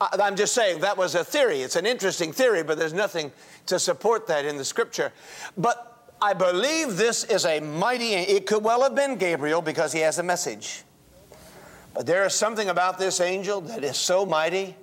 I'm 0.00 0.36
just 0.36 0.54
saying 0.54 0.80
that 0.80 0.96
was 0.96 1.14
a 1.14 1.24
theory. 1.24 1.62
It's 1.62 1.76
an 1.76 1.86
interesting 1.86 2.32
theory, 2.32 2.62
but 2.62 2.78
there's 2.78 2.92
nothing 2.92 3.32
to 3.66 3.78
support 3.78 4.26
that 4.28 4.44
in 4.44 4.56
the 4.56 4.64
scripture. 4.64 5.12
But 5.56 6.12
I 6.20 6.34
believe 6.34 6.96
this 6.96 7.24
is 7.24 7.44
a 7.44 7.60
mighty, 7.60 8.14
it 8.14 8.46
could 8.46 8.62
well 8.62 8.82
have 8.82 8.94
been 8.94 9.16
Gabriel 9.16 9.62
because 9.62 9.92
he 9.92 10.00
has 10.00 10.18
a 10.18 10.22
message. 10.22 10.82
But 11.94 12.06
there 12.06 12.24
is 12.26 12.34
something 12.34 12.68
about 12.68 12.98
this 12.98 13.20
angel 13.20 13.60
that 13.62 13.82
is 13.82 13.96
so 13.96 14.24
mighty, 14.24 14.76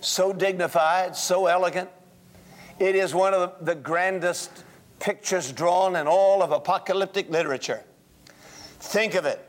so 0.00 0.32
dignified, 0.32 1.16
so 1.16 1.46
elegant. 1.46 1.88
It 2.78 2.96
is 2.96 3.14
one 3.14 3.34
of 3.34 3.64
the 3.64 3.74
grandest 3.74 4.64
pictures 5.00 5.52
drawn 5.52 5.96
in 5.96 6.06
all 6.06 6.42
of 6.42 6.52
apocalyptic 6.52 7.30
literature. 7.30 7.82
Think 8.80 9.14
of 9.14 9.26
it. 9.26 9.46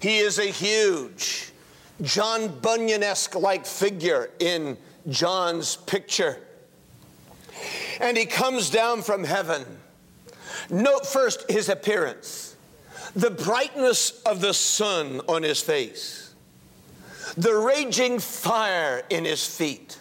He 0.00 0.18
is 0.18 0.40
a 0.40 0.46
huge, 0.46 1.51
John 2.00 2.60
Bunyan 2.60 3.02
esque 3.02 3.34
like 3.34 3.66
figure 3.66 4.30
in 4.38 4.76
John's 5.08 5.76
picture. 5.76 6.38
And 8.00 8.16
he 8.16 8.26
comes 8.26 8.70
down 8.70 9.02
from 9.02 9.24
heaven. 9.24 9.64
Note 10.70 11.06
first 11.06 11.50
his 11.50 11.68
appearance 11.68 12.52
the 13.14 13.30
brightness 13.30 14.22
of 14.22 14.40
the 14.40 14.54
sun 14.54 15.20
on 15.28 15.42
his 15.42 15.60
face, 15.60 16.34
the 17.36 17.54
raging 17.54 18.18
fire 18.18 19.02
in 19.10 19.24
his 19.24 19.46
feet, 19.46 19.98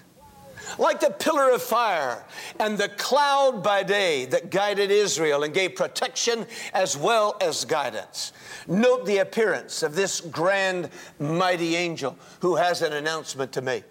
like 0.77 0.99
the 0.99 1.09
pillar 1.09 1.51
of 1.51 1.61
fire 1.61 2.23
and 2.59 2.77
the 2.77 2.89
cloud 2.89 3.63
by 3.63 3.83
day 3.83 4.25
that 4.25 4.49
guided 4.49 4.91
Israel 4.91 5.43
and 5.43 5.53
gave 5.53 5.75
protection 5.75 6.45
as 6.73 6.97
well 6.97 7.37
as 7.41 7.65
guidance. 7.65 8.33
Note 8.67 9.05
the 9.05 9.17
appearance 9.17 9.83
of 9.83 9.95
this 9.95 10.21
grand, 10.21 10.89
mighty 11.19 11.75
angel 11.75 12.17
who 12.39 12.55
has 12.55 12.81
an 12.81 12.93
announcement 12.93 13.51
to 13.53 13.61
make. 13.61 13.83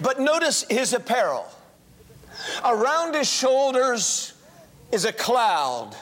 But 0.00 0.20
notice 0.20 0.64
his 0.68 0.92
apparel. 0.92 1.46
Around 2.64 3.14
his 3.14 3.30
shoulders 3.30 4.34
is 4.92 5.04
a 5.04 5.12
cloud. 5.12 5.94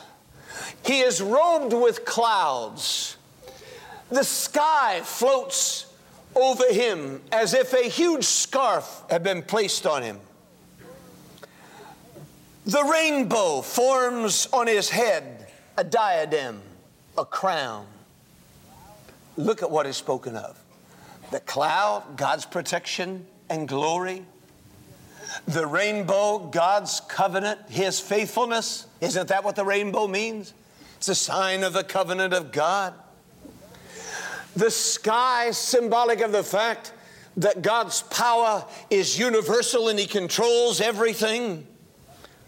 He 0.84 1.00
is 1.00 1.20
robed 1.20 1.72
with 1.72 2.04
clouds. 2.04 3.16
The 4.10 4.22
sky 4.22 5.00
floats 5.02 5.85
over 6.36 6.72
him 6.72 7.22
as 7.32 7.54
if 7.54 7.72
a 7.72 7.88
huge 7.88 8.24
scarf 8.24 9.02
had 9.10 9.22
been 9.22 9.42
placed 9.42 9.86
on 9.86 10.02
him. 10.02 10.20
The 12.66 12.82
rainbow 12.82 13.62
forms 13.62 14.48
on 14.52 14.66
his 14.66 14.90
head 14.90 15.48
a 15.78 15.84
diadem, 15.84 16.62
a 17.18 17.24
crown. 17.24 17.86
Look 19.36 19.62
at 19.62 19.70
what 19.70 19.86
is 19.86 19.96
spoken 19.96 20.36
of 20.36 20.58
the 21.30 21.40
cloud, 21.40 22.16
God's 22.16 22.46
protection 22.46 23.26
and 23.50 23.66
glory. 23.66 24.24
The 25.48 25.66
rainbow, 25.66 26.38
God's 26.38 27.00
covenant, 27.00 27.60
His 27.68 27.98
faithfulness. 27.98 28.86
Isn't 29.00 29.28
that 29.28 29.42
what 29.44 29.56
the 29.56 29.64
rainbow 29.64 30.06
means? 30.06 30.54
It's 30.98 31.08
a 31.08 31.14
sign 31.14 31.64
of 31.64 31.72
the 31.72 31.82
covenant 31.82 32.32
of 32.32 32.52
God. 32.52 32.94
The 34.56 34.70
sky, 34.70 35.50
symbolic 35.50 36.20
of 36.20 36.32
the 36.32 36.42
fact 36.42 36.92
that 37.36 37.62
God's 37.62 38.02
power 38.02 38.64
is 38.88 39.18
universal 39.18 39.88
and 39.88 39.98
He 39.98 40.06
controls 40.06 40.80
everything. 40.80 41.66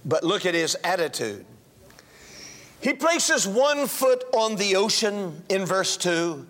But 0.04 0.24
look 0.24 0.46
at 0.46 0.54
His 0.54 0.76
attitude. 0.82 1.44
He 2.80 2.94
places 2.94 3.46
one 3.46 3.86
foot 3.86 4.24
on 4.32 4.56
the 4.56 4.76
ocean 4.76 5.42
in 5.48 5.66
verse 5.66 5.96
2 5.96 6.46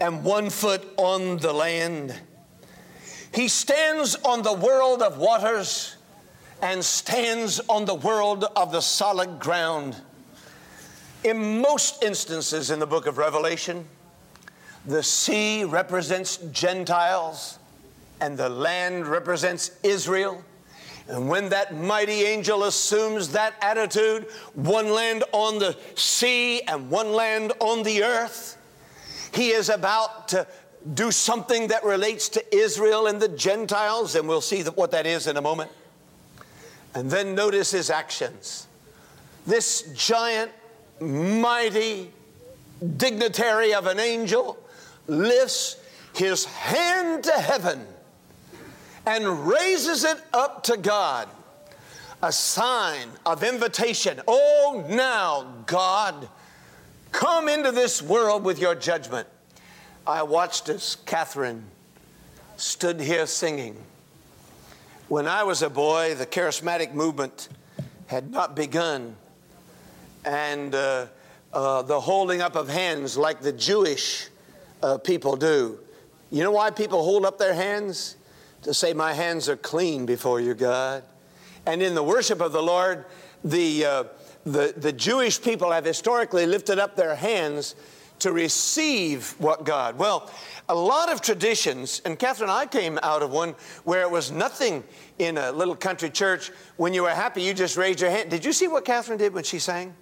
and 0.00 0.24
one 0.24 0.50
foot 0.50 0.82
on 0.96 1.36
the 1.36 1.52
land. 1.52 2.18
He 3.32 3.46
stands 3.46 4.16
on 4.16 4.42
the 4.42 4.54
world 4.54 5.02
of 5.02 5.18
waters 5.18 5.96
and 6.62 6.84
stands 6.84 7.60
on 7.68 7.84
the 7.84 7.94
world 7.94 8.44
of 8.56 8.72
the 8.72 8.80
solid 8.80 9.38
ground. 9.38 9.96
In 11.22 11.60
most 11.60 12.02
instances 12.02 12.70
in 12.70 12.78
the 12.78 12.86
book 12.86 13.06
of 13.06 13.18
Revelation, 13.18 13.86
the 14.86 15.02
sea 15.02 15.64
represents 15.64 16.38
Gentiles 16.52 17.58
and 18.20 18.36
the 18.36 18.48
land 18.48 19.06
represents 19.06 19.72
Israel. 19.82 20.44
And 21.08 21.28
when 21.28 21.48
that 21.48 21.74
mighty 21.74 22.22
angel 22.22 22.64
assumes 22.64 23.32
that 23.32 23.54
attitude, 23.60 24.26
one 24.54 24.90
land 24.90 25.24
on 25.32 25.58
the 25.58 25.76
sea 25.96 26.62
and 26.62 26.88
one 26.88 27.12
land 27.12 27.52
on 27.58 27.82
the 27.82 28.04
earth, 28.04 28.56
he 29.34 29.50
is 29.50 29.68
about 29.68 30.28
to 30.28 30.46
do 30.94 31.10
something 31.10 31.68
that 31.68 31.84
relates 31.84 32.28
to 32.30 32.56
Israel 32.56 33.06
and 33.06 33.20
the 33.20 33.28
Gentiles, 33.28 34.14
and 34.14 34.28
we'll 34.28 34.40
see 34.40 34.62
what 34.62 34.92
that 34.92 35.04
is 35.04 35.26
in 35.26 35.36
a 35.36 35.42
moment. 35.42 35.70
And 36.94 37.10
then 37.10 37.34
notice 37.34 37.70
his 37.70 37.90
actions. 37.90 38.66
This 39.46 39.82
giant, 39.94 40.50
mighty 41.00 42.10
dignitary 42.96 43.74
of 43.74 43.86
an 43.86 44.00
angel 44.00 44.58
lifts 45.10 45.76
his 46.14 46.44
hand 46.44 47.24
to 47.24 47.32
heaven 47.32 47.86
and 49.06 49.46
raises 49.46 50.04
it 50.04 50.22
up 50.32 50.62
to 50.64 50.76
God, 50.76 51.28
a 52.22 52.32
sign 52.32 53.08
of 53.24 53.42
invitation. 53.42 54.20
Oh, 54.28 54.84
now, 54.88 55.46
God, 55.66 56.28
come 57.12 57.48
into 57.48 57.72
this 57.72 58.02
world 58.02 58.44
with 58.44 58.58
your 58.58 58.74
judgment. 58.74 59.26
I 60.06 60.22
watched 60.22 60.68
as 60.68 60.96
Catherine 61.06 61.64
stood 62.56 63.00
here 63.00 63.26
singing. 63.26 63.76
When 65.08 65.26
I 65.26 65.42
was 65.42 65.62
a 65.62 65.70
boy, 65.70 66.14
the 66.14 66.26
charismatic 66.26 66.92
movement 66.92 67.48
had 68.06 68.30
not 68.30 68.54
begun, 68.54 69.16
and 70.24 70.74
uh, 70.74 71.06
uh, 71.52 71.82
the 71.82 72.00
holding 72.00 72.40
up 72.40 72.54
of 72.54 72.68
hands 72.68 73.16
like 73.16 73.40
the 73.40 73.52
Jewish 73.52 74.29
uh, 74.82 74.98
people 74.98 75.36
do. 75.36 75.78
You 76.30 76.42
know 76.42 76.52
why 76.52 76.70
people 76.70 77.02
hold 77.02 77.24
up 77.24 77.38
their 77.38 77.54
hands? 77.54 78.16
To 78.62 78.74
say, 78.74 78.92
My 78.92 79.12
hands 79.12 79.48
are 79.48 79.56
clean 79.56 80.06
before 80.06 80.40
you, 80.40 80.54
God. 80.54 81.02
And 81.66 81.82
in 81.82 81.94
the 81.94 82.02
worship 82.02 82.40
of 82.40 82.52
the 82.52 82.62
Lord, 82.62 83.04
the, 83.44 83.84
uh, 83.84 84.04
the, 84.44 84.74
the 84.76 84.92
Jewish 84.92 85.40
people 85.40 85.70
have 85.72 85.84
historically 85.84 86.46
lifted 86.46 86.78
up 86.78 86.96
their 86.96 87.14
hands 87.14 87.74
to 88.20 88.32
receive 88.32 89.34
what 89.38 89.64
God. 89.64 89.98
Well, 89.98 90.30
a 90.68 90.74
lot 90.74 91.10
of 91.10 91.20
traditions, 91.20 92.02
and 92.04 92.18
Catherine 92.18 92.50
I 92.50 92.66
came 92.66 92.98
out 93.02 93.22
of 93.22 93.30
one 93.30 93.54
where 93.84 94.02
it 94.02 94.10
was 94.10 94.30
nothing 94.30 94.84
in 95.18 95.38
a 95.38 95.50
little 95.52 95.74
country 95.74 96.10
church. 96.10 96.50
When 96.76 96.94
you 96.94 97.02
were 97.02 97.10
happy, 97.10 97.42
you 97.42 97.54
just 97.54 97.76
raised 97.76 98.00
your 98.00 98.10
hand. 98.10 98.30
Did 98.30 98.44
you 98.44 98.52
see 98.52 98.68
what 98.68 98.84
Catherine 98.84 99.18
did 99.18 99.34
when 99.34 99.44
she 99.44 99.58
sang? 99.58 99.94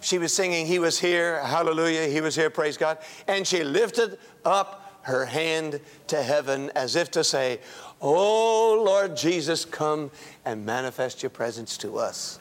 She 0.00 0.18
was 0.18 0.32
singing, 0.32 0.66
He 0.66 0.78
was 0.78 0.98
here, 0.98 1.42
hallelujah, 1.44 2.06
He 2.06 2.20
was 2.20 2.34
here, 2.34 2.50
praise 2.50 2.76
God. 2.76 2.98
And 3.26 3.46
she 3.46 3.64
lifted 3.64 4.18
up 4.44 4.98
her 5.02 5.24
hand 5.26 5.80
to 6.08 6.22
heaven 6.22 6.70
as 6.74 6.96
if 6.96 7.10
to 7.12 7.24
say, 7.24 7.60
Oh, 8.00 8.82
Lord 8.84 9.16
Jesus, 9.16 9.64
come 9.64 10.10
and 10.44 10.64
manifest 10.64 11.22
your 11.22 11.30
presence 11.30 11.76
to 11.78 11.98
us. 11.98 12.38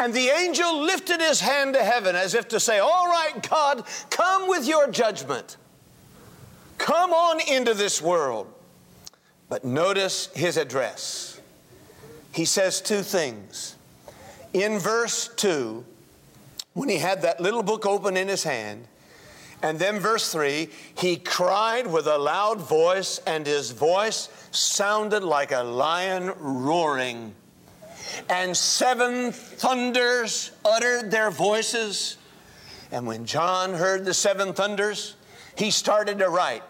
And 0.00 0.14
the 0.14 0.28
angel 0.28 0.80
lifted 0.82 1.20
his 1.20 1.40
hand 1.40 1.74
to 1.74 1.82
heaven 1.82 2.14
as 2.14 2.34
if 2.34 2.48
to 2.48 2.60
say, 2.60 2.78
All 2.78 3.06
right, 3.08 3.34
God, 3.48 3.84
come 4.10 4.48
with 4.48 4.66
your 4.66 4.90
judgment. 4.90 5.56
Come 6.78 7.12
on 7.12 7.40
into 7.40 7.74
this 7.74 8.00
world. 8.00 8.52
But 9.48 9.64
notice 9.64 10.28
his 10.34 10.56
address. 10.56 11.40
He 12.32 12.44
says 12.44 12.80
two 12.80 13.02
things. 13.02 13.74
In 14.52 14.78
verse 14.78 15.28
2, 15.36 15.84
when 16.78 16.88
he 16.88 16.98
had 16.98 17.22
that 17.22 17.40
little 17.40 17.64
book 17.64 17.84
open 17.84 18.16
in 18.16 18.28
his 18.28 18.44
hand. 18.44 18.86
And 19.64 19.80
then, 19.80 19.98
verse 19.98 20.30
3 20.30 20.68
he 20.94 21.16
cried 21.16 21.88
with 21.88 22.06
a 22.06 22.16
loud 22.16 22.60
voice, 22.60 23.18
and 23.26 23.44
his 23.44 23.72
voice 23.72 24.28
sounded 24.52 25.24
like 25.24 25.50
a 25.50 25.64
lion 25.64 26.32
roaring. 26.38 27.34
And 28.30 28.56
seven 28.56 29.32
thunders 29.32 30.52
uttered 30.64 31.10
their 31.10 31.32
voices. 31.32 32.16
And 32.92 33.08
when 33.08 33.26
John 33.26 33.74
heard 33.74 34.04
the 34.04 34.14
seven 34.14 34.52
thunders, 34.52 35.16
he 35.56 35.72
started 35.72 36.20
to 36.20 36.28
write, 36.28 36.62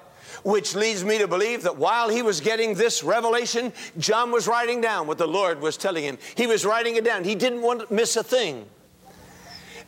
which 0.43 0.75
leads 0.75 1.05
me 1.05 1.19
to 1.19 1.29
believe 1.29 1.65
that 1.65 1.77
while 1.77 2.09
he 2.09 2.23
was 2.23 2.41
getting 2.41 2.73
this 2.73 3.05
revelation, 3.05 3.75
John 3.99 4.33
was 4.33 4.49
writing 4.49 4.81
down 4.81 5.07
what 5.07 5.19
the 5.19 5.29
Lord 5.29 5.61
was 5.61 5.77
telling 5.77 6.03
him. 6.03 6.17
He 6.35 6.47
was 6.47 6.65
writing 6.65 6.97
it 6.97 7.05
down. 7.05 7.25
He 7.25 7.35
didn't 7.35 7.61
want 7.61 7.87
to 7.87 7.95
miss 7.95 8.17
a 8.17 8.23
thing. 8.23 8.65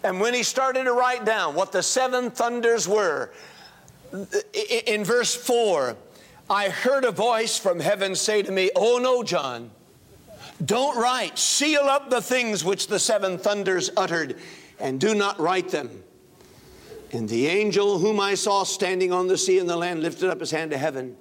And 0.02 0.20
when 0.20 0.34
he 0.34 0.42
started 0.42 0.84
to 0.84 0.92
write 0.92 1.24
down 1.24 1.54
what 1.54 1.72
the 1.72 1.82
seven 1.82 2.30
thunders 2.30 2.88
were, 2.88 3.30
in 4.86 5.04
verse 5.04 5.34
4, 5.34 5.96
I 6.48 6.68
heard 6.68 7.04
a 7.04 7.10
voice 7.10 7.58
from 7.58 7.80
heaven 7.80 8.14
say 8.14 8.42
to 8.42 8.50
me, 8.50 8.70
Oh 8.74 8.98
no, 8.98 9.22
John, 9.22 9.70
don't 10.64 10.96
write. 10.96 11.38
Seal 11.38 11.82
up 11.82 12.10
the 12.10 12.22
things 12.22 12.64
which 12.64 12.86
the 12.86 12.98
seven 12.98 13.38
thunders 13.38 13.90
uttered, 13.96 14.36
and 14.78 14.98
do 14.98 15.14
not 15.14 15.38
write 15.38 15.68
them. 15.68 16.02
And 17.12 17.28
the 17.28 17.46
angel 17.48 17.98
whom 17.98 18.20
I 18.20 18.34
saw 18.34 18.62
standing 18.62 19.12
on 19.12 19.26
the 19.26 19.36
sea 19.36 19.58
and 19.58 19.68
the 19.68 19.76
land 19.76 20.02
lifted 20.02 20.30
up 20.30 20.40
his 20.40 20.50
hand 20.50 20.70
to 20.70 20.78
heaven. 20.78 21.16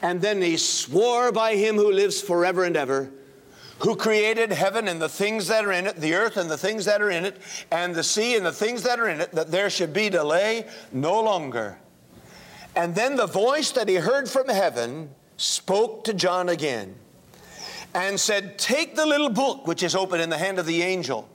And 0.00 0.20
then 0.20 0.40
he 0.40 0.56
swore 0.56 1.32
by 1.32 1.56
him 1.56 1.76
who 1.76 1.90
lives 1.90 2.20
forever 2.20 2.64
and 2.64 2.76
ever 2.76 3.10
who 3.80 3.96
created 3.96 4.52
heaven 4.52 4.88
and 4.88 5.00
the 5.00 5.08
things 5.08 5.48
that 5.48 5.64
are 5.64 5.72
in 5.72 5.86
it, 5.86 5.96
the 5.96 6.14
earth 6.14 6.36
and 6.36 6.50
the 6.50 6.58
things 6.58 6.84
that 6.84 7.02
are 7.02 7.10
in 7.10 7.24
it, 7.24 7.36
and 7.70 7.94
the 7.94 8.04
sea 8.04 8.36
and 8.36 8.46
the 8.46 8.52
things 8.52 8.82
that 8.82 9.00
are 9.00 9.08
in 9.08 9.20
it, 9.20 9.32
that 9.32 9.50
there 9.50 9.68
should 9.68 9.92
be 9.92 10.08
delay 10.08 10.66
no 10.92 11.20
longer. 11.20 11.78
And 12.76 12.94
then 12.94 13.16
the 13.16 13.26
voice 13.26 13.70
that 13.72 13.88
he 13.88 13.96
heard 13.96 14.28
from 14.28 14.48
heaven 14.48 15.10
spoke 15.36 16.04
to 16.04 16.14
John 16.14 16.48
again 16.48 16.94
and 17.94 18.18
said, 18.18 18.58
Take 18.58 18.96
the 18.96 19.06
little 19.06 19.30
book 19.30 19.66
which 19.66 19.82
is 19.82 19.94
open 19.94 20.20
in 20.20 20.30
the 20.30 20.38
hand 20.38 20.58
of 20.58 20.66
the 20.66 20.82
angel. 20.82 21.28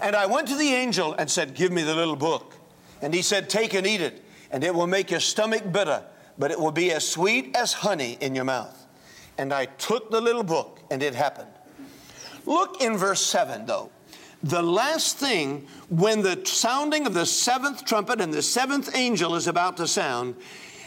And 0.00 0.16
I 0.16 0.26
went 0.26 0.48
to 0.48 0.56
the 0.56 0.72
angel 0.72 1.14
and 1.14 1.30
said, 1.30 1.54
Give 1.54 1.70
me 1.70 1.82
the 1.82 1.94
little 1.94 2.16
book. 2.16 2.54
And 3.00 3.12
he 3.12 3.22
said, 3.22 3.48
Take 3.48 3.74
and 3.74 3.86
eat 3.86 4.00
it 4.00 4.22
and 4.52 4.62
it 4.62 4.74
will 4.74 4.86
make 4.86 5.10
your 5.10 5.18
stomach 5.18 5.72
bitter, 5.72 6.04
but 6.38 6.50
it 6.50 6.60
will 6.60 6.72
be 6.72 6.92
as 6.92 7.08
sweet 7.08 7.56
as 7.56 7.72
honey 7.72 8.18
in 8.20 8.34
your 8.34 8.44
mouth. 8.44 8.86
And 9.38 9.52
I 9.52 9.64
took 9.64 10.10
the 10.10 10.20
little 10.20 10.44
book, 10.44 10.78
and 10.90 11.02
it 11.02 11.14
happened. 11.14 11.48
Look 12.46 12.80
in 12.82 12.96
verse 12.96 13.24
7, 13.24 13.66
though. 13.66 13.90
The 14.42 14.62
last 14.62 15.18
thing, 15.18 15.68
when 15.88 16.22
the 16.22 16.44
sounding 16.44 17.06
of 17.06 17.14
the 17.14 17.26
seventh 17.26 17.84
trumpet 17.84 18.20
and 18.20 18.34
the 18.34 18.42
seventh 18.42 18.94
angel 18.94 19.36
is 19.36 19.46
about 19.46 19.76
to 19.76 19.86
sound, 19.86 20.34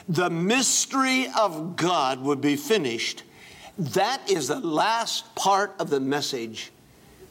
the 0.10 0.30
mystery 0.30 1.28
of 1.38 1.76
God 1.76 2.20
would 2.22 2.42
be 2.42 2.58
finished. 2.58 3.24
That 3.78 4.30
is 4.30 4.50
the 4.50 4.60
last 4.60 5.34
part 5.36 5.74
of 5.80 5.90
the 5.90 6.00
message 6.00 6.72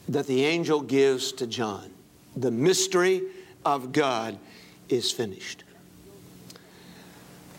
that 0.09 0.27
the 0.27 0.45
angel 0.45 0.81
gives 0.81 1.33
to 1.33 1.47
John. 1.47 1.91
The 2.37 2.51
mystery 2.51 3.23
of 3.65 3.93
God 3.93 4.39
is 4.89 5.11
finished. 5.11 5.65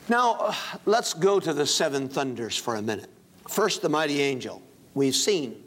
Now, 0.09 0.55
let's 0.85 1.13
go 1.13 1.39
to 1.39 1.53
the 1.53 1.65
seven 1.65 2.09
thunders 2.09 2.57
for 2.57 2.75
a 2.75 2.81
minute. 2.81 3.09
First, 3.47 3.81
the 3.81 3.89
mighty 3.89 4.21
angel. 4.21 4.61
We've 4.93 5.15
seen. 5.15 5.63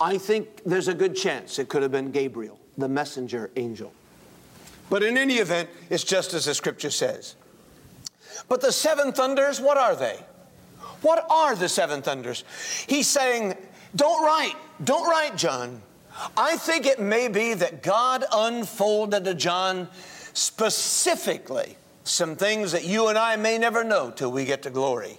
I 0.00 0.16
think 0.18 0.62
there's 0.64 0.88
a 0.88 0.94
good 0.94 1.14
chance 1.14 1.58
it 1.58 1.68
could 1.68 1.82
have 1.82 1.92
been 1.92 2.10
Gabriel, 2.10 2.58
the 2.78 2.88
messenger 2.88 3.50
angel. 3.56 3.92
But 4.88 5.02
in 5.02 5.18
any 5.18 5.34
event, 5.34 5.68
it's 5.90 6.04
just 6.04 6.34
as 6.34 6.46
the 6.46 6.54
scripture 6.54 6.90
says. 6.90 7.36
But 8.48 8.60
the 8.60 8.72
seven 8.72 9.12
thunders, 9.12 9.60
what 9.60 9.76
are 9.76 9.94
they? 9.94 10.18
What 11.02 11.26
are 11.30 11.54
the 11.54 11.68
seven 11.68 12.02
thunders? 12.02 12.44
He's 12.88 13.06
saying, 13.06 13.54
Don't 13.94 14.24
write, 14.24 14.56
don't 14.82 15.08
write, 15.08 15.36
John. 15.36 15.82
I 16.36 16.56
think 16.56 16.86
it 16.86 17.00
may 17.00 17.28
be 17.28 17.54
that 17.54 17.82
God 17.82 18.24
unfolded 18.32 19.24
to 19.24 19.34
John 19.34 19.88
specifically 20.32 21.76
some 22.04 22.36
things 22.36 22.72
that 22.72 22.84
you 22.84 23.08
and 23.08 23.16
I 23.16 23.36
may 23.36 23.58
never 23.58 23.84
know 23.84 24.10
till 24.10 24.32
we 24.32 24.44
get 24.44 24.62
to 24.62 24.70
glory. 24.70 25.18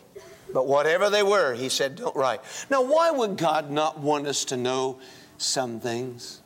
But 0.54 0.68
whatever 0.68 1.10
they 1.10 1.24
were, 1.24 1.54
he 1.54 1.70
said, 1.70 1.96
don't 1.96 2.16
write. 2.16 2.42
Now, 2.70 2.82
why 2.84 3.12
would 3.12 3.38
God 3.38 3.72
not 3.72 4.00
want 4.00 4.28
us 4.28 4.46
to 4.46 4.58
know 4.58 5.00
some 5.38 5.80
things? 5.80 6.42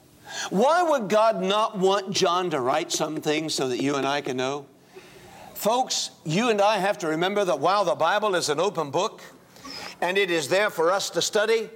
Why 0.50 0.84
would 0.84 1.10
God 1.10 1.42
not 1.42 1.78
want 1.78 2.12
John 2.12 2.50
to 2.52 2.60
write 2.60 2.92
some 2.92 3.18
things 3.18 3.54
so 3.54 3.70
that 3.70 3.82
you 3.82 3.96
and 3.96 4.08
I 4.08 4.22
can 4.22 4.38
know? 4.38 4.66
Folks, 5.54 6.12
you 6.26 6.50
and 6.50 6.62
I 6.62 6.78
have 6.78 6.98
to 7.00 7.08
remember 7.08 7.46
that 7.46 7.60
while 7.60 7.86
the 7.86 7.96
Bible 7.96 8.36
is 8.36 8.50
an 8.50 8.60
open 8.60 8.92
book 8.92 9.22
and 10.02 10.18
it 10.18 10.30
is 10.30 10.50
there 10.50 10.70
for 10.70 10.92
us 10.92 11.10
to 11.12 11.22
study, 11.22 11.70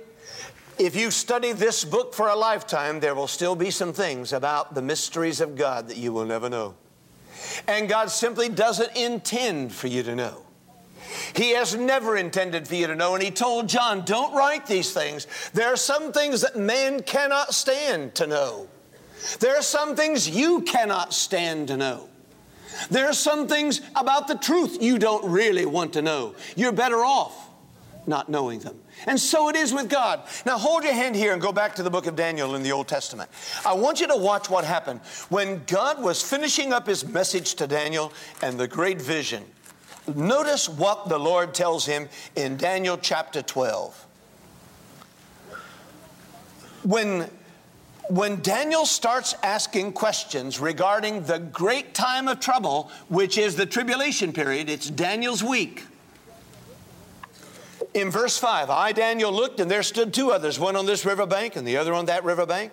if 0.78 0.96
you 0.96 1.12
study 1.12 1.52
this 1.52 1.86
book 1.86 2.14
for 2.14 2.28
a 2.28 2.36
lifetime, 2.36 3.00
there 3.00 3.16
will 3.16 3.28
still 3.28 3.56
be 3.56 3.72
some 3.72 3.94
things 3.94 4.34
about 4.34 4.76
the 4.76 4.82
mysteries 4.82 5.42
of 5.42 5.56
God 5.56 5.88
that 5.88 5.98
you 5.98 6.12
will 6.12 6.26
never 6.26 6.50
know. 6.50 6.76
And 7.68 7.88
God 7.88 8.10
simply 8.10 8.50
doesn't 8.50 8.96
intend 8.96 9.74
for 9.74 9.88
you 9.88 10.04
to 10.04 10.16
know. 10.16 10.46
He 11.36 11.52
has 11.52 11.76
never 11.76 12.18
intended 12.18 12.68
for 12.68 12.76
you 12.76 12.88
to 12.88 12.96
know. 12.96 13.16
And 13.16 13.24
he 13.24 13.32
told 13.32 13.68
John, 13.68 14.04
don't 14.06 14.34
write 14.34 14.66
these 14.66 14.94
things. 14.94 15.28
There 15.54 15.72
are 15.72 15.78
some 15.78 16.12
things 16.12 16.42
that 16.42 16.56
man 16.56 17.02
cannot 17.02 17.54
stand 17.54 18.16
to 18.16 18.28
know. 18.28 18.68
There 19.40 19.58
are 19.58 19.62
some 19.62 19.96
things 19.96 20.30
you 20.30 20.62
cannot 20.62 21.14
stand 21.14 21.68
to 21.70 21.78
know. 21.78 22.10
There 22.90 23.08
are 23.08 23.14
some 23.14 23.48
things 23.48 23.82
about 23.96 24.28
the 24.28 24.36
truth 24.36 24.82
you 24.82 24.98
don't 24.98 25.30
really 25.30 25.66
want 25.66 25.94
to 25.94 26.02
know. 26.02 26.36
You're 26.56 26.72
better 26.72 27.04
off 27.04 27.50
not 28.10 28.28
knowing 28.28 28.60
them. 28.60 28.78
And 29.06 29.18
so 29.18 29.48
it 29.50 29.56
is 29.56 29.74
with 29.74 29.88
God. 29.88 30.22
Now 30.46 30.58
hold 30.58 30.84
your 30.84 30.94
hand 30.94 31.16
here 31.16 31.32
and 31.32 31.42
go 31.42 31.54
back 31.54 31.76
to 31.76 31.84
the 31.84 31.90
book 31.90 32.08
of 32.08 32.16
Daniel 32.16 32.56
in 32.56 32.64
the 32.64 32.72
Old 32.72 32.88
Testament. 32.88 33.30
I 33.66 33.74
want 33.74 34.02
you 34.02 34.08
to 34.08 34.18
watch 34.18 34.50
what 34.50 34.66
happened 34.66 35.00
when 35.30 35.62
God 35.68 36.02
was 36.02 36.22
finishing 36.22 36.74
up 36.74 36.88
his 36.88 37.08
message 37.08 37.54
to 37.56 37.68
Daniel 37.68 38.12
and 38.42 38.60
the 38.60 38.68
great 38.68 39.02
vision. 39.02 39.44
Notice 40.08 40.68
what 40.70 41.10
the 41.10 41.18
Lord 41.18 41.54
tells 41.54 41.86
him 41.86 42.10
in 42.36 42.58
Daniel 42.58 42.98
chapter 42.98 43.42
12. 43.42 44.06
When 46.84 47.30
when 48.10 48.42
Daniel 48.42 48.88
starts 48.88 49.36
asking 49.44 49.94
questions 49.94 50.60
regarding 50.60 51.24
the 51.24 51.38
great 51.38 51.94
time 51.94 52.28
of 52.28 52.40
trouble, 52.40 52.90
which 53.08 53.38
is 53.38 53.56
the 53.56 53.68
tribulation 53.68 54.34
period, 54.34 54.68
it's 54.68 54.90
Daniel's 54.90 55.44
week. 55.44 55.86
In 57.94 58.10
verse 58.10 58.38
5, 58.38 58.72
I, 58.72 58.94
Daniel, 58.94 59.32
looked, 59.32 59.60
and 59.60 59.70
there 59.70 59.84
stood 59.84 60.12
two 60.12 60.32
others, 60.32 60.60
one 60.60 60.76
on 60.76 60.88
this 60.88 61.06
riverbank 61.06 61.56
and 61.56 61.68
the 61.68 61.78
other 61.78 61.94
on 61.94 62.06
that 62.06 62.24
riverbank. 62.24 62.72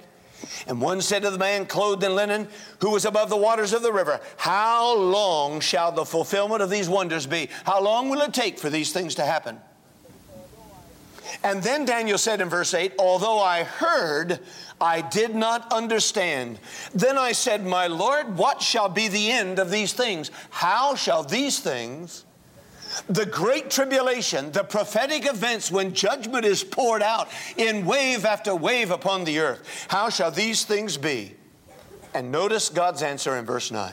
And 0.66 0.80
one 0.80 1.00
said 1.00 1.22
to 1.22 1.30
the 1.30 1.38
man 1.38 1.66
clothed 1.66 2.02
in 2.02 2.14
linen, 2.14 2.48
who 2.80 2.90
was 2.90 3.04
above 3.04 3.30
the 3.30 3.36
waters 3.36 3.72
of 3.72 3.82
the 3.82 3.92
river, 3.92 4.20
How 4.36 4.96
long 4.96 5.60
shall 5.60 5.92
the 5.92 6.04
fulfillment 6.04 6.62
of 6.62 6.70
these 6.70 6.88
wonders 6.88 7.26
be? 7.26 7.48
How 7.64 7.80
long 7.80 8.08
will 8.08 8.20
it 8.22 8.34
take 8.34 8.58
for 8.58 8.70
these 8.70 8.92
things 8.92 9.14
to 9.16 9.24
happen? 9.24 9.58
And 11.42 11.62
then 11.62 11.84
Daniel 11.84 12.18
said 12.18 12.40
in 12.40 12.48
verse 12.48 12.74
8, 12.74 12.94
Although 12.98 13.38
I 13.38 13.64
heard, 13.64 14.40
I 14.80 15.00
did 15.00 15.34
not 15.34 15.72
understand. 15.72 16.58
Then 16.94 17.18
I 17.18 17.32
said, 17.32 17.64
My 17.64 17.86
Lord, 17.86 18.36
what 18.36 18.62
shall 18.62 18.88
be 18.88 19.08
the 19.08 19.30
end 19.30 19.58
of 19.58 19.70
these 19.70 19.92
things? 19.92 20.30
How 20.50 20.94
shall 20.94 21.22
these 21.22 21.60
things 21.60 22.24
the 23.08 23.26
great 23.26 23.70
tribulation, 23.70 24.52
the 24.52 24.64
prophetic 24.64 25.26
events 25.26 25.70
when 25.70 25.92
judgment 25.94 26.44
is 26.44 26.64
poured 26.64 27.02
out 27.02 27.28
in 27.56 27.84
wave 27.84 28.24
after 28.24 28.54
wave 28.54 28.90
upon 28.90 29.24
the 29.24 29.38
earth. 29.38 29.86
How 29.88 30.08
shall 30.08 30.30
these 30.30 30.64
things 30.64 30.96
be? 30.96 31.34
And 32.14 32.32
notice 32.32 32.68
God's 32.68 33.02
answer 33.02 33.36
in 33.36 33.44
verse 33.44 33.70
9. 33.70 33.92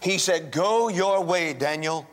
He 0.00 0.18
said, 0.18 0.50
Go 0.50 0.88
your 0.88 1.22
way, 1.22 1.52
Daniel, 1.52 2.06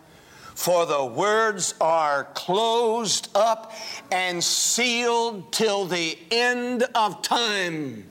for 0.56 0.86
the 0.86 1.06
words 1.06 1.74
are 1.80 2.26
closed 2.34 3.30
up 3.36 3.72
and 4.12 4.44
sealed 4.44 5.52
till 5.52 5.86
the 5.86 6.18
end 6.32 6.84
of 6.96 7.22
time. 7.22 8.10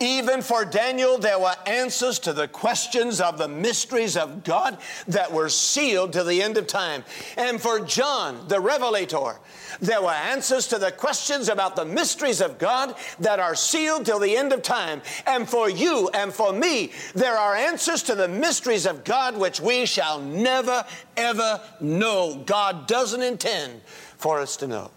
Even 0.00 0.42
for 0.42 0.64
Daniel, 0.64 1.18
there 1.18 1.38
were 1.38 1.54
answers 1.66 2.18
to 2.20 2.32
the 2.32 2.48
questions 2.48 3.20
of 3.20 3.38
the 3.38 3.48
mysteries 3.48 4.16
of 4.16 4.44
God 4.44 4.78
that 5.08 5.32
were 5.32 5.48
sealed 5.48 6.12
to 6.14 6.24
the 6.24 6.42
end 6.42 6.56
of 6.56 6.66
time. 6.66 7.04
And 7.36 7.60
for 7.60 7.80
John, 7.80 8.46
the 8.48 8.60
Revelator, 8.60 9.38
there 9.80 10.02
were 10.02 10.10
answers 10.10 10.66
to 10.68 10.78
the 10.78 10.92
questions 10.92 11.48
about 11.48 11.76
the 11.76 11.84
mysteries 11.84 12.40
of 12.40 12.58
God 12.58 12.94
that 13.20 13.40
are 13.40 13.54
sealed 13.54 14.06
till 14.06 14.18
the 14.18 14.36
end 14.36 14.52
of 14.52 14.62
time. 14.62 15.02
And 15.26 15.48
for 15.48 15.68
you 15.68 16.10
and 16.14 16.32
for 16.32 16.52
me, 16.52 16.92
there 17.14 17.36
are 17.36 17.54
answers 17.54 18.02
to 18.04 18.14
the 18.14 18.28
mysteries 18.28 18.86
of 18.86 19.04
God 19.04 19.36
which 19.36 19.60
we 19.60 19.86
shall 19.86 20.20
never, 20.20 20.84
ever 21.16 21.60
know. 21.80 22.42
God 22.46 22.86
doesn't 22.86 23.22
intend 23.22 23.80
for 24.16 24.40
us 24.40 24.56
to 24.58 24.66
know. 24.66 24.90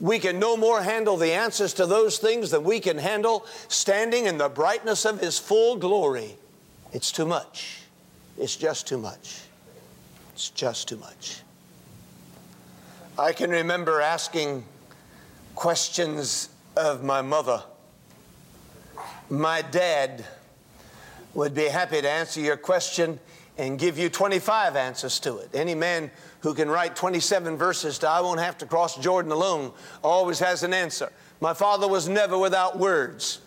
We 0.00 0.18
can 0.18 0.38
no 0.38 0.56
more 0.56 0.80
handle 0.82 1.16
the 1.16 1.32
answers 1.32 1.74
to 1.74 1.86
those 1.86 2.18
things 2.18 2.50
than 2.50 2.64
we 2.64 2.80
can 2.80 2.96
handle 2.96 3.44
standing 3.68 4.26
in 4.26 4.38
the 4.38 4.48
brightness 4.48 5.04
of 5.04 5.20
His 5.20 5.38
full 5.38 5.76
glory. 5.76 6.36
It's 6.92 7.12
too 7.12 7.26
much. 7.26 7.82
It's 8.38 8.56
just 8.56 8.88
too 8.88 8.98
much. 8.98 9.42
It's 10.32 10.48
just 10.48 10.88
too 10.88 10.96
much. 10.96 11.42
I 13.18 13.32
can 13.32 13.50
remember 13.50 14.00
asking 14.00 14.64
questions 15.54 16.48
of 16.76 17.04
my 17.04 17.20
mother. 17.20 17.62
My 19.28 19.60
dad 19.60 20.24
would 21.34 21.54
be 21.54 21.66
happy 21.66 22.00
to 22.00 22.08
answer 22.08 22.40
your 22.40 22.56
question 22.56 23.20
and 23.58 23.78
give 23.78 23.98
you 23.98 24.08
25 24.08 24.74
answers 24.74 25.20
to 25.20 25.36
it. 25.36 25.50
Any 25.52 25.74
man 25.74 26.10
who 26.40 26.54
can 26.54 26.68
write 26.68 26.96
27 26.96 27.56
verses 27.56 27.98
to 27.98 28.08
I 28.08 28.20
won't 28.20 28.40
have 28.40 28.58
to 28.58 28.66
cross 28.66 28.96
Jordan 28.96 29.30
alone 29.32 29.72
always 30.02 30.38
has 30.38 30.62
an 30.62 30.72
answer. 30.72 31.12
My 31.40 31.54
father 31.54 31.86
was 31.86 32.08
never 32.08 32.38
without 32.38 32.78
words. 32.78 33.40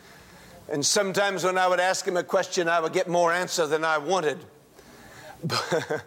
And 0.70 0.86
sometimes 0.86 1.44
when 1.44 1.58
I 1.58 1.68
would 1.68 1.80
ask 1.80 2.08
him 2.08 2.18
a 2.18 2.24
question, 2.24 2.70
I 2.70 2.80
would 2.80 2.94
get 2.94 3.08
more 3.08 3.32
answer 3.32 3.68
than 3.68 3.84
I 3.84 3.98
wanted. 3.98 4.38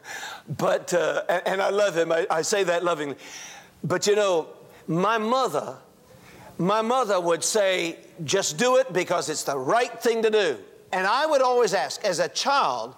but, 0.49 0.95
uh, 0.95 1.23
and 1.29 1.61
I 1.61 1.71
love 1.71 1.97
him, 1.97 2.11
I, 2.11 2.27
I 2.31 2.43
say 2.43 2.65
that 2.65 2.83
lovingly. 2.83 3.17
But 3.85 4.07
you 4.07 4.17
know, 4.17 4.49
my 4.87 5.19
mother, 5.19 5.77
my 6.59 6.83
mother 6.83 7.21
would 7.21 7.45
say, 7.45 7.99
just 8.25 8.57
do 8.57 8.77
it 8.77 8.93
because 8.93 9.29
it's 9.29 9.43
the 9.43 9.59
right 9.59 10.01
thing 10.03 10.23
to 10.23 10.31
do. 10.31 10.57
And 10.93 11.07
I 11.07 11.27
would 11.27 11.43
always 11.43 11.75
ask, 11.75 12.03
as 12.05 12.19
a 12.19 12.29
child, 12.29 12.95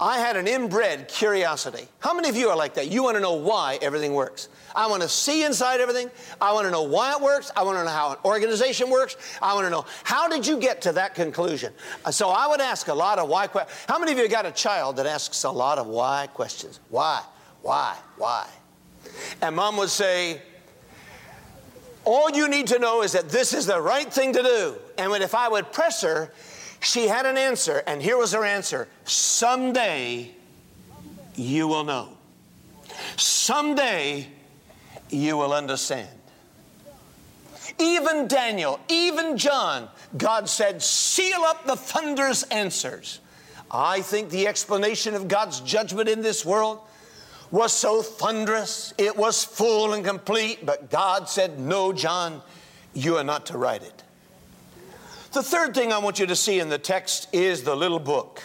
I 0.00 0.18
had 0.18 0.36
an 0.36 0.46
inbred 0.48 1.08
curiosity. 1.08 1.88
How 2.00 2.14
many 2.14 2.28
of 2.28 2.36
you 2.36 2.48
are 2.48 2.56
like 2.56 2.74
that? 2.74 2.88
You 2.88 3.02
want 3.02 3.16
to 3.16 3.20
know 3.20 3.34
why 3.34 3.78
everything 3.80 4.14
works. 4.14 4.48
I 4.74 4.88
want 4.88 5.02
to 5.02 5.08
see 5.08 5.44
inside 5.44 5.80
everything. 5.80 6.10
I 6.40 6.52
want 6.52 6.66
to 6.66 6.70
know 6.70 6.82
why 6.82 7.12
it 7.12 7.20
works. 7.20 7.52
I 7.56 7.62
want 7.62 7.78
to 7.78 7.84
know 7.84 7.90
how 7.90 8.12
an 8.12 8.16
organization 8.24 8.90
works. 8.90 9.16
I 9.40 9.54
want 9.54 9.66
to 9.66 9.70
know 9.70 9.86
how 10.02 10.28
did 10.28 10.46
you 10.46 10.58
get 10.58 10.82
to 10.82 10.92
that 10.92 11.14
conclusion? 11.14 11.72
Uh, 12.04 12.10
so 12.10 12.28
I 12.28 12.48
would 12.48 12.60
ask 12.60 12.88
a 12.88 12.94
lot 12.94 13.18
of 13.18 13.28
why 13.28 13.46
questions. 13.46 13.78
How 13.88 13.98
many 13.98 14.12
of 14.12 14.18
you 14.18 14.28
got 14.28 14.46
a 14.46 14.52
child 14.52 14.96
that 14.96 15.06
asks 15.06 15.44
a 15.44 15.50
lot 15.50 15.78
of 15.78 15.86
why 15.86 16.28
questions? 16.34 16.80
Why? 16.88 17.22
Why? 17.62 17.96
Why? 18.18 18.48
And 19.40 19.54
mom 19.54 19.76
would 19.76 19.90
say, 19.90 20.42
all 22.04 22.30
you 22.30 22.48
need 22.48 22.66
to 22.68 22.78
know 22.78 23.02
is 23.02 23.12
that 23.12 23.28
this 23.28 23.54
is 23.54 23.66
the 23.66 23.80
right 23.80 24.12
thing 24.12 24.32
to 24.32 24.42
do. 24.42 24.74
And 24.98 25.12
if 25.22 25.34
I 25.34 25.48
would 25.48 25.72
press 25.72 26.02
her, 26.02 26.32
she 26.84 27.08
had 27.08 27.26
an 27.26 27.36
answer, 27.36 27.82
and 27.86 28.00
here 28.02 28.16
was 28.16 28.32
her 28.32 28.44
answer 28.44 28.88
Someday 29.04 30.30
you 31.36 31.66
will 31.68 31.84
know. 31.84 32.10
Someday, 33.16 34.26
you 35.10 35.36
will 35.36 35.52
understand. 35.52 36.08
Even 37.78 38.28
Daniel, 38.28 38.78
even 38.88 39.36
John, 39.36 39.88
God 40.16 40.48
said, 40.48 40.82
seal 40.82 41.40
up 41.40 41.66
the 41.66 41.76
thunder's 41.76 42.44
answers. 42.44 43.20
I 43.70 44.00
think 44.02 44.30
the 44.30 44.46
explanation 44.46 45.14
of 45.14 45.26
God's 45.26 45.60
judgment 45.60 46.08
in 46.08 46.22
this 46.22 46.44
world 46.44 46.80
was 47.50 47.72
so 47.72 48.02
thunderous, 48.02 48.94
it 48.98 49.16
was 49.16 49.44
full 49.44 49.92
and 49.92 50.04
complete, 50.04 50.64
but 50.64 50.90
God 50.90 51.28
said, 51.28 51.58
No, 51.58 51.92
John, 51.92 52.42
you 52.94 53.16
are 53.16 53.24
not 53.24 53.46
to 53.46 53.58
write 53.58 53.82
it. 53.82 54.03
The 55.34 55.42
third 55.42 55.74
thing 55.74 55.92
I 55.92 55.98
want 55.98 56.20
you 56.20 56.26
to 56.26 56.36
see 56.36 56.60
in 56.60 56.68
the 56.68 56.78
text 56.78 57.26
is 57.32 57.64
the 57.64 57.74
little 57.74 57.98
book. 57.98 58.40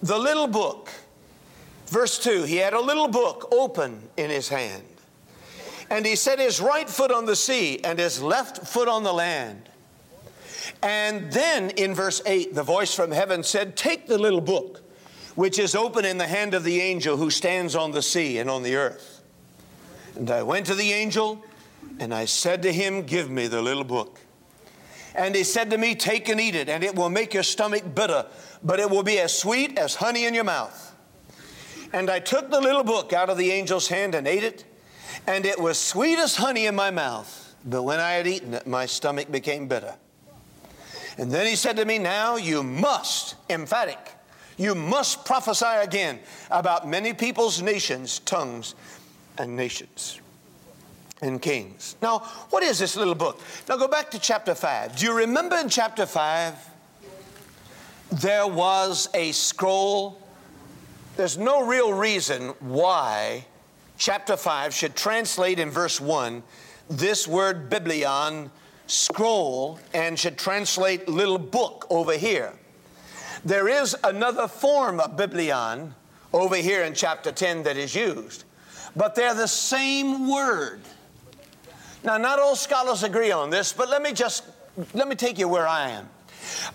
The 0.00 0.16
little 0.16 0.46
book. 0.46 0.88
Verse 1.86 2.16
2 2.20 2.44
He 2.44 2.58
had 2.58 2.74
a 2.74 2.80
little 2.80 3.08
book 3.08 3.48
open 3.50 4.08
in 4.16 4.30
his 4.30 4.48
hand. 4.48 4.84
And 5.90 6.06
he 6.06 6.14
set 6.14 6.38
his 6.38 6.60
right 6.60 6.88
foot 6.88 7.10
on 7.10 7.26
the 7.26 7.34
sea 7.34 7.80
and 7.82 7.98
his 7.98 8.22
left 8.22 8.68
foot 8.68 8.86
on 8.86 9.02
the 9.02 9.12
land. 9.12 9.68
And 10.80 11.32
then 11.32 11.70
in 11.70 11.92
verse 11.92 12.22
8, 12.24 12.54
the 12.54 12.62
voice 12.62 12.94
from 12.94 13.10
heaven 13.10 13.42
said, 13.42 13.76
Take 13.76 14.06
the 14.06 14.16
little 14.16 14.40
book, 14.40 14.82
which 15.34 15.58
is 15.58 15.74
open 15.74 16.04
in 16.04 16.18
the 16.18 16.28
hand 16.28 16.54
of 16.54 16.62
the 16.62 16.80
angel 16.80 17.16
who 17.16 17.30
stands 17.30 17.74
on 17.74 17.90
the 17.90 18.02
sea 18.02 18.38
and 18.38 18.48
on 18.48 18.62
the 18.62 18.76
earth. 18.76 19.24
And 20.14 20.30
I 20.30 20.44
went 20.44 20.66
to 20.66 20.76
the 20.76 20.92
angel 20.92 21.44
and 21.98 22.14
I 22.14 22.26
said 22.26 22.62
to 22.62 22.72
him, 22.72 23.02
Give 23.02 23.28
me 23.28 23.48
the 23.48 23.60
little 23.60 23.82
book. 23.82 24.19
And 25.20 25.34
he 25.34 25.44
said 25.44 25.70
to 25.70 25.76
me, 25.78 25.94
Take 25.94 26.30
and 26.30 26.40
eat 26.40 26.54
it, 26.54 26.70
and 26.70 26.82
it 26.82 26.94
will 26.94 27.10
make 27.10 27.34
your 27.34 27.42
stomach 27.42 27.84
bitter, 27.94 28.24
but 28.62 28.80
it 28.80 28.88
will 28.88 29.02
be 29.02 29.18
as 29.18 29.36
sweet 29.36 29.78
as 29.78 29.94
honey 29.94 30.24
in 30.24 30.32
your 30.32 30.44
mouth. 30.44 30.96
And 31.92 32.08
I 32.08 32.20
took 32.20 32.50
the 32.50 32.60
little 32.60 32.84
book 32.84 33.12
out 33.12 33.28
of 33.28 33.36
the 33.36 33.52
angel's 33.52 33.88
hand 33.88 34.14
and 34.14 34.26
ate 34.26 34.44
it 34.44 34.64
and 35.26 35.44
it 35.44 35.60
was 35.60 35.78
sweet 35.78 36.18
as 36.18 36.36
honey 36.36 36.66
in 36.66 36.74
my 36.74 36.90
mouth. 36.90 37.54
But 37.64 37.82
when 37.82 38.00
I 38.00 38.12
had 38.12 38.26
eaten 38.26 38.54
it, 38.54 38.66
my 38.66 38.86
stomach 38.86 39.30
became 39.30 39.68
bitter. 39.68 39.94
And 41.18 41.30
then 41.30 41.46
he 41.46 41.56
said 41.56 41.76
to 41.76 41.84
me, 41.84 41.98
Now 41.98 42.36
you 42.36 42.62
must, 42.62 43.34
emphatic, 43.50 43.98
you 44.56 44.74
must 44.74 45.24
prophesy 45.26 45.66
again 45.66 46.20
about 46.50 46.88
many 46.88 47.12
peoples, 47.12 47.60
nations, 47.60 48.20
tongues, 48.20 48.74
and 49.38 49.56
nations 49.56 50.20
and 51.22 51.40
kings. 51.40 51.96
Now, 52.00 52.20
what 52.50 52.62
is 52.62 52.78
this 52.78 52.96
little 52.96 53.14
book? 53.14 53.40
Now 53.68 53.76
go 53.76 53.88
back 53.88 54.10
to 54.12 54.18
chapter 54.18 54.54
5. 54.54 54.96
Do 54.96 55.06
you 55.06 55.16
remember 55.16 55.56
in 55.56 55.68
chapter 55.68 56.06
5? 56.06 56.54
There 58.12 58.46
was 58.46 59.08
a 59.14 59.32
scroll. 59.32 60.20
There's 61.16 61.38
no 61.38 61.66
real 61.66 61.92
reason 61.92 62.54
why 62.60 63.46
chapter 63.98 64.36
5 64.36 64.74
should 64.74 64.96
translate 64.96 65.58
in 65.58 65.70
verse 65.70 66.00
1 66.00 66.42
this 66.88 67.28
word 67.28 67.70
biblion, 67.70 68.50
scroll, 68.88 69.78
and 69.94 70.18
should 70.18 70.36
translate 70.36 71.08
little 71.08 71.38
book 71.38 71.86
over 71.88 72.14
here. 72.14 72.52
There 73.44 73.68
is 73.68 73.96
another 74.02 74.48
form 74.48 74.98
of 74.98 75.16
biblion 75.16 75.94
over 76.32 76.56
here 76.56 76.82
in 76.82 76.94
chapter 76.94 77.30
10 77.30 77.62
that 77.62 77.76
is 77.76 77.94
used, 77.94 78.44
but 78.96 79.14
they're 79.14 79.34
the 79.34 79.46
same 79.46 80.28
word. 80.28 80.80
Now, 82.02 82.16
not 82.16 82.38
all 82.38 82.56
scholars 82.56 83.02
agree 83.02 83.30
on 83.30 83.50
this, 83.50 83.72
but 83.72 83.88
let 83.88 84.02
me 84.02 84.12
just 84.12 84.44
let 84.94 85.08
me 85.08 85.14
take 85.14 85.38
you 85.38 85.48
where 85.48 85.66
I 85.66 85.90
am. 85.90 86.08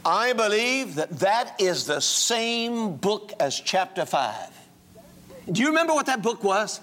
I 0.05 0.33
believe 0.33 0.95
that 0.95 1.19
that 1.19 1.59
is 1.59 1.85
the 1.85 1.99
same 1.99 2.95
book 2.97 3.33
as 3.39 3.59
chapter 3.59 4.05
5. 4.05 4.35
Do 5.51 5.61
you 5.61 5.69
remember 5.69 5.93
what 5.93 6.07
that 6.07 6.21
book 6.21 6.43
was? 6.43 6.79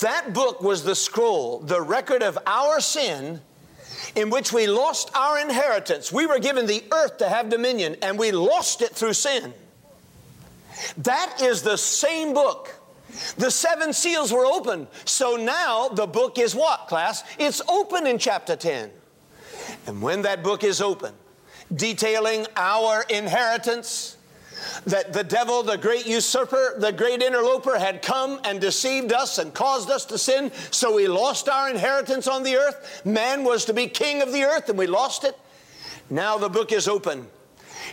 That 0.00 0.32
book 0.32 0.62
was 0.62 0.84
the 0.84 0.94
scroll, 0.94 1.60
the 1.60 1.80
record 1.80 2.22
of 2.22 2.38
our 2.46 2.80
sin 2.80 3.40
in 4.16 4.30
which 4.30 4.52
we 4.52 4.66
lost 4.66 5.10
our 5.14 5.38
inheritance. 5.38 6.10
We 6.10 6.26
were 6.26 6.38
given 6.38 6.66
the 6.66 6.82
earth 6.92 7.18
to 7.18 7.28
have 7.28 7.48
dominion, 7.48 7.96
and 8.02 8.18
we 8.18 8.32
lost 8.32 8.82
it 8.82 8.90
through 8.90 9.12
sin. 9.12 9.52
That 10.98 11.42
is 11.42 11.62
the 11.62 11.76
same 11.76 12.32
book. 12.32 12.79
The 13.36 13.50
seven 13.50 13.92
seals 13.92 14.32
were 14.32 14.46
open. 14.46 14.88
So 15.04 15.36
now 15.36 15.88
the 15.88 16.06
book 16.06 16.38
is 16.38 16.54
what, 16.54 16.88
class? 16.88 17.24
It's 17.38 17.60
open 17.68 18.06
in 18.06 18.18
chapter 18.18 18.56
10. 18.56 18.90
And 19.86 20.02
when 20.02 20.22
that 20.22 20.42
book 20.42 20.64
is 20.64 20.80
open, 20.80 21.14
detailing 21.74 22.46
our 22.56 23.04
inheritance, 23.08 24.16
that 24.86 25.12
the 25.12 25.24
devil, 25.24 25.62
the 25.62 25.78
great 25.78 26.06
usurper, 26.06 26.74
the 26.78 26.92
great 26.92 27.22
interloper, 27.22 27.78
had 27.78 28.02
come 28.02 28.40
and 28.44 28.60
deceived 28.60 29.12
us 29.12 29.38
and 29.38 29.54
caused 29.54 29.90
us 29.90 30.04
to 30.06 30.18
sin, 30.18 30.50
so 30.70 30.96
we 30.96 31.08
lost 31.08 31.48
our 31.48 31.70
inheritance 31.70 32.28
on 32.28 32.42
the 32.42 32.56
earth. 32.56 33.02
Man 33.04 33.44
was 33.44 33.64
to 33.66 33.72
be 33.72 33.86
king 33.86 34.22
of 34.22 34.32
the 34.32 34.44
earth, 34.44 34.68
and 34.68 34.78
we 34.78 34.86
lost 34.86 35.24
it. 35.24 35.38
Now 36.08 36.38
the 36.38 36.48
book 36.48 36.72
is 36.72 36.88
open. 36.88 37.28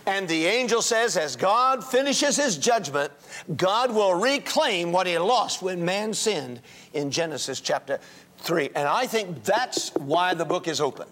And 0.05 0.27
the 0.27 0.45
angel 0.45 0.81
says, 0.81 1.17
as 1.17 1.35
God 1.35 1.83
finishes 1.83 2.37
his 2.37 2.57
judgment, 2.57 3.11
God 3.55 3.93
will 3.93 4.13
reclaim 4.13 4.91
what 4.91 5.07
he 5.07 5.17
lost 5.17 5.61
when 5.61 5.83
man 5.83 6.13
sinned 6.13 6.61
in 6.93 7.11
Genesis 7.11 7.61
chapter 7.61 7.99
3. 8.39 8.69
And 8.75 8.87
I 8.87 9.07
think 9.07 9.43
that's 9.43 9.93
why 9.95 10.33
the 10.33 10.45
book 10.45 10.67
is 10.67 10.79
open. 10.79 11.07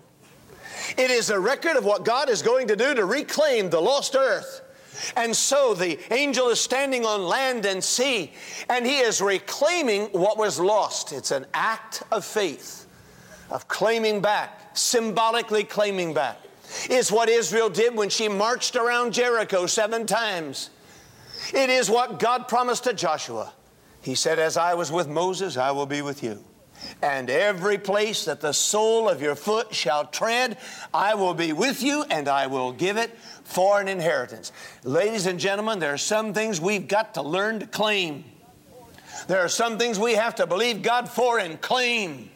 It 0.97 1.09
is 1.09 1.29
a 1.29 1.39
record 1.39 1.77
of 1.77 1.85
what 1.85 2.05
God 2.05 2.29
is 2.29 2.41
going 2.41 2.67
to 2.67 2.75
do 2.75 2.93
to 2.93 3.05
reclaim 3.05 3.69
the 3.69 3.81
lost 3.81 4.15
earth 4.15 4.61
and 5.15 5.35
so 5.35 5.73
the 5.73 5.99
angel 6.13 6.49
is 6.49 6.59
standing 6.59 7.05
on 7.05 7.25
land 7.25 7.65
and 7.65 7.83
sea, 7.83 8.31
and 8.69 8.85
he 8.85 8.99
is 8.99 9.21
reclaiming 9.21 10.05
what 10.07 10.37
was 10.37 10.59
lost. 10.59 11.11
It's 11.11 11.31
an 11.31 11.45
act 11.53 12.03
of 12.11 12.25
faith, 12.25 12.87
of 13.49 13.67
claiming 13.67 14.21
back, 14.21 14.77
symbolically 14.77 15.63
claiming 15.63 16.13
back. 16.13 16.37
Is 16.89 17.11
what 17.11 17.29
Israel 17.29 17.69
did 17.69 17.95
when 17.95 18.09
she 18.09 18.27
marched 18.27 18.75
around 18.75 19.13
Jericho 19.13 19.65
seven 19.65 20.05
times. 20.05 20.69
It 21.53 21.69
is 21.69 21.89
what 21.89 22.19
God 22.19 22.47
promised 22.47 22.85
to 22.85 22.93
Joshua. 22.93 23.53
He 24.01 24.15
said, 24.15 24.39
As 24.39 24.57
I 24.57 24.73
was 24.73 24.91
with 24.91 25.07
Moses, 25.07 25.57
I 25.57 25.71
will 25.71 25.85
be 25.85 26.01
with 26.01 26.23
you. 26.23 26.43
And 27.01 27.29
every 27.29 27.77
place 27.77 28.25
that 28.25 28.41
the 28.41 28.51
sole 28.51 29.09
of 29.09 29.21
your 29.21 29.35
foot 29.35 29.73
shall 29.73 30.05
tread, 30.05 30.57
I 30.93 31.15
will 31.15 31.33
be 31.33 31.53
with 31.53 31.81
you 31.81 32.05
and 32.09 32.27
I 32.27 32.47
will 32.47 32.71
give 32.71 32.97
it 32.97 33.17
for 33.43 33.79
an 33.79 33.87
inheritance. 33.87 34.51
Ladies 34.83 35.25
and 35.25 35.39
gentlemen, 35.39 35.79
there 35.79 35.93
are 35.93 35.97
some 35.97 36.33
things 36.33 36.59
we've 36.59 36.87
got 36.87 37.13
to 37.15 37.21
learn 37.21 37.59
to 37.59 37.67
claim. 37.67 38.23
There 39.27 39.39
are 39.39 39.49
some 39.49 39.77
things 39.77 39.97
we 39.97 40.13
have 40.13 40.35
to 40.35 40.47
believe 40.47 40.81
God 40.81 41.09
for 41.09 41.39
and 41.39 41.59
claim. 41.61 42.29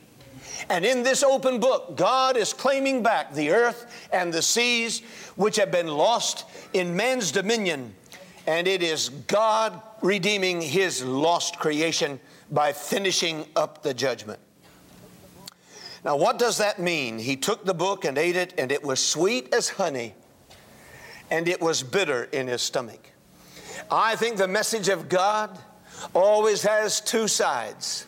And 0.68 0.86
in 0.86 1.04
this 1.04 1.24
open 1.24 1.60
book, 1.60 1.96
God 1.96 2.36
is 2.36 2.54
claiming 2.54 3.02
back 3.02 3.34
the 3.34 3.52
earth 3.52 4.10
and 4.12 4.34
the 4.34 4.42
seas 4.42 5.02
which 5.36 5.56
have 5.56 5.72
been 5.72 5.88
lost 5.88 6.46
in 6.74 6.96
man's 6.96 7.32
dominion. 7.32 7.96
And 8.46 8.68
it 8.68 8.84
is 8.84 9.10
God 9.10 9.82
redeeming 10.02 10.62
his 10.62 11.04
lost 11.04 11.60
creation 11.60 12.20
by 12.52 12.74
finishing 12.74 13.46
up 13.56 13.84
the 13.84 13.94
judgment. 13.94 14.40
Now, 16.04 16.18
what 16.18 16.40
does 16.40 16.58
that 16.58 16.80
mean? 16.80 17.20
He 17.20 17.36
took 17.36 17.66
the 17.66 17.74
book 17.74 18.06
and 18.06 18.18
ate 18.18 18.36
it, 18.36 18.54
and 18.58 18.72
it 18.72 18.84
was 18.84 19.06
sweet 19.06 19.54
as 19.54 19.70
honey 19.70 20.16
and 21.32 21.48
it 21.48 21.62
was 21.62 21.84
bitter 21.84 22.24
in 22.26 22.48
his 22.48 22.62
stomach. 22.62 23.12
I 23.92 24.16
think 24.16 24.38
the 24.38 24.48
message 24.48 24.90
of 24.90 25.10
God 25.10 25.58
always 26.14 26.64
has 26.64 27.02
two 27.02 27.28
sides. 27.28 28.06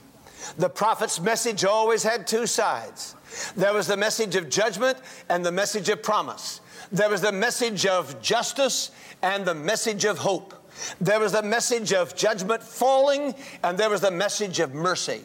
The 0.58 0.70
prophet's 0.70 1.20
message 1.20 1.66
always 1.66 2.04
had 2.04 2.28
two 2.28 2.46
sides. 2.46 3.16
There 3.56 3.74
was 3.74 3.88
the 3.88 3.98
message 3.98 4.36
of 4.36 4.50
judgment 4.50 4.98
and 5.30 5.46
the 5.46 5.52
message 5.52 5.90
of 5.90 6.04
promise. 6.04 6.62
There 6.92 7.10
was 7.10 7.22
the 7.22 7.32
message 7.32 7.86
of 7.86 8.22
justice 8.22 8.92
and 9.22 9.46
the 9.46 9.56
message 9.56 10.06
of 10.06 10.18
hope. 10.18 10.54
There 11.00 11.20
was 11.20 11.32
the 11.32 11.44
message 11.44 11.94
of 11.94 12.16
judgment 12.16 12.64
falling 12.64 13.36
and 13.64 13.78
there 13.78 13.90
was 13.90 14.02
the 14.02 14.12
message 14.12 14.60
of 14.60 14.74
mercy. 14.74 15.22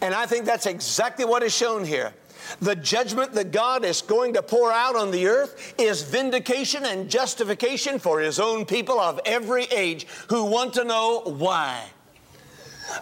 And 0.00 0.14
I 0.14 0.26
think 0.26 0.46
that's 0.46 0.66
exactly 0.66 1.24
what 1.24 1.42
is 1.42 1.54
shown 1.54 1.84
here. 1.84 2.14
The 2.60 2.76
judgment 2.76 3.32
that 3.32 3.50
God 3.50 3.84
is 3.84 4.02
going 4.02 4.34
to 4.34 4.42
pour 4.42 4.72
out 4.72 4.96
on 4.96 5.10
the 5.10 5.26
earth 5.26 5.74
is 5.78 6.02
vindication 6.02 6.84
and 6.84 7.10
justification 7.10 7.98
for 7.98 8.20
His 8.20 8.38
own 8.38 8.64
people 8.64 9.00
of 9.00 9.20
every 9.24 9.64
age 9.64 10.06
who 10.28 10.44
want 10.44 10.74
to 10.74 10.84
know 10.84 11.22
why. 11.24 11.82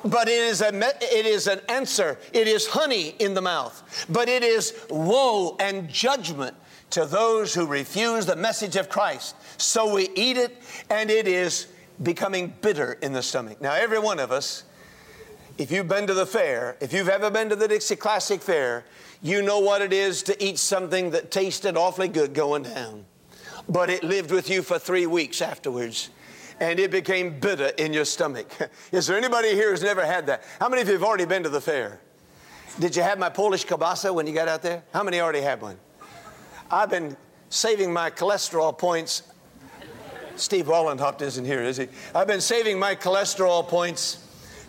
But 0.05 0.29
it 0.29 0.43
is, 0.43 0.61
a, 0.61 0.69
it 1.03 1.27
is 1.27 1.47
an 1.47 1.61
answer. 1.69 2.19
It 2.33 2.49
is 2.49 2.67
honey 2.67 3.15
in 3.19 3.35
the 3.35 3.43
mouth. 3.43 4.07
But 4.09 4.29
it 4.29 4.43
is 4.43 4.87
woe 4.91 5.57
and 5.61 5.89
judgment 5.89 6.57
to 6.91 7.05
those 7.05 7.55
who 7.55 7.67
refuse 7.67 8.27
the 8.27 8.37
message 8.37 8.77
of 8.77 8.89
Christ. 8.89 9.35
So 9.59 9.95
we 9.95 10.11
eat 10.15 10.37
it, 10.37 10.57
and 10.91 11.11
it 11.11 11.27
is 11.27 11.67
becoming 12.03 12.55
bitter 12.61 12.95
in 13.03 13.13
the 13.13 13.23
stomach. 13.23 13.61
Now, 13.61 13.75
every 13.75 13.99
one 13.99 14.19
of 14.19 14.33
us, 14.33 14.65
if 15.59 15.71
you've 15.71 15.89
been 15.89 16.07
to 16.07 16.15
the 16.15 16.27
fair, 16.27 16.77
if 16.81 16.93
you've 16.93 17.09
ever 17.09 17.31
been 17.31 17.49
to 17.51 17.57
the 17.57 17.69
Dixie 17.69 17.97
Classic 17.97 18.41
Fair, 18.41 18.85
you 19.23 19.43
know 19.43 19.61
what 19.61 19.83
it 19.83 19.93
is 19.93 20.23
to 20.25 20.45
eat 20.45 20.59
something 20.59 21.11
that 21.11 21.31
tasted 21.31 21.77
awfully 21.77 22.09
good 22.09 22.35
going 22.35 22.65
down. 22.65 23.05
But 23.69 23.89
it 23.89 24.03
lived 24.03 24.31
with 24.31 24.51
you 24.51 24.63
for 24.63 24.79
three 24.79 25.07
weeks 25.07 25.41
afterwards. 25.41 26.11
And 26.61 26.79
it 26.79 26.91
became 26.91 27.39
bitter 27.41 27.69
in 27.79 27.93
your 27.93 28.05
stomach. 28.05 28.47
Is 28.93 29.07
there 29.07 29.17
anybody 29.17 29.55
here 29.55 29.71
who's 29.71 29.83
never 29.83 30.05
had 30.05 30.27
that? 30.27 30.45
How 30.61 30.69
many 30.69 30.83
of 30.83 30.89
you 30.89 30.95
have 30.95 31.03
already 31.03 31.25
been 31.25 31.43
to 31.43 31.49
the 31.49 31.61
fair? 31.61 32.01
Did 32.79 32.97
you 32.97 33.03
have 33.03 33.19
my 33.19 33.29
Polish 33.29 33.67
kielbasa 33.67 34.13
when 34.13 34.27
you 34.27 34.35
got 34.35 34.49
out 34.49 34.63
there? 34.63 34.83
How 34.93 35.03
many 35.03 35.21
already 35.21 35.41
had 35.41 35.61
one? 35.61 35.79
I've 36.71 36.91
been 36.91 37.17
saving 37.51 37.93
my 37.93 38.11
cholesterol 38.11 38.77
points. 38.77 39.23
Steve 40.37 40.67
Wallenhoft 40.67 41.23
isn't 41.23 41.45
here, 41.45 41.63
is 41.63 41.77
he? 41.77 41.87
I've 42.15 42.27
been 42.27 42.41
saving 42.41 42.79
my 42.79 42.97
cholesterol 42.97 43.67
points 43.67 44.19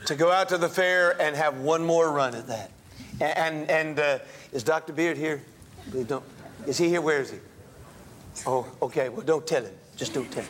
to 0.06 0.16
go 0.16 0.32
out 0.32 0.50
to 0.50 0.60
the 0.60 0.70
fair 0.70 1.20
and 1.20 1.36
have 1.36 1.60
one 1.60 1.84
more 1.84 2.12
run 2.12 2.36
at 2.36 2.48
that. 2.48 2.72
And, 3.20 3.70
and 3.72 4.00
uh, 4.00 4.20
is 4.52 4.64
Dr. 4.64 4.94
Beard 4.94 5.18
here? 5.18 5.42
Don't, 6.06 6.24
is 6.68 6.78
he 6.78 6.90
here? 6.90 7.02
Where 7.02 7.22
is 7.22 7.32
he? 7.32 7.38
Oh, 8.46 8.68
okay. 8.84 9.10
Well, 9.10 9.22
don't 9.22 9.48
tell 9.48 9.64
him. 9.64 9.74
Just 9.96 10.14
tell 10.14 10.24
him. 10.24 10.46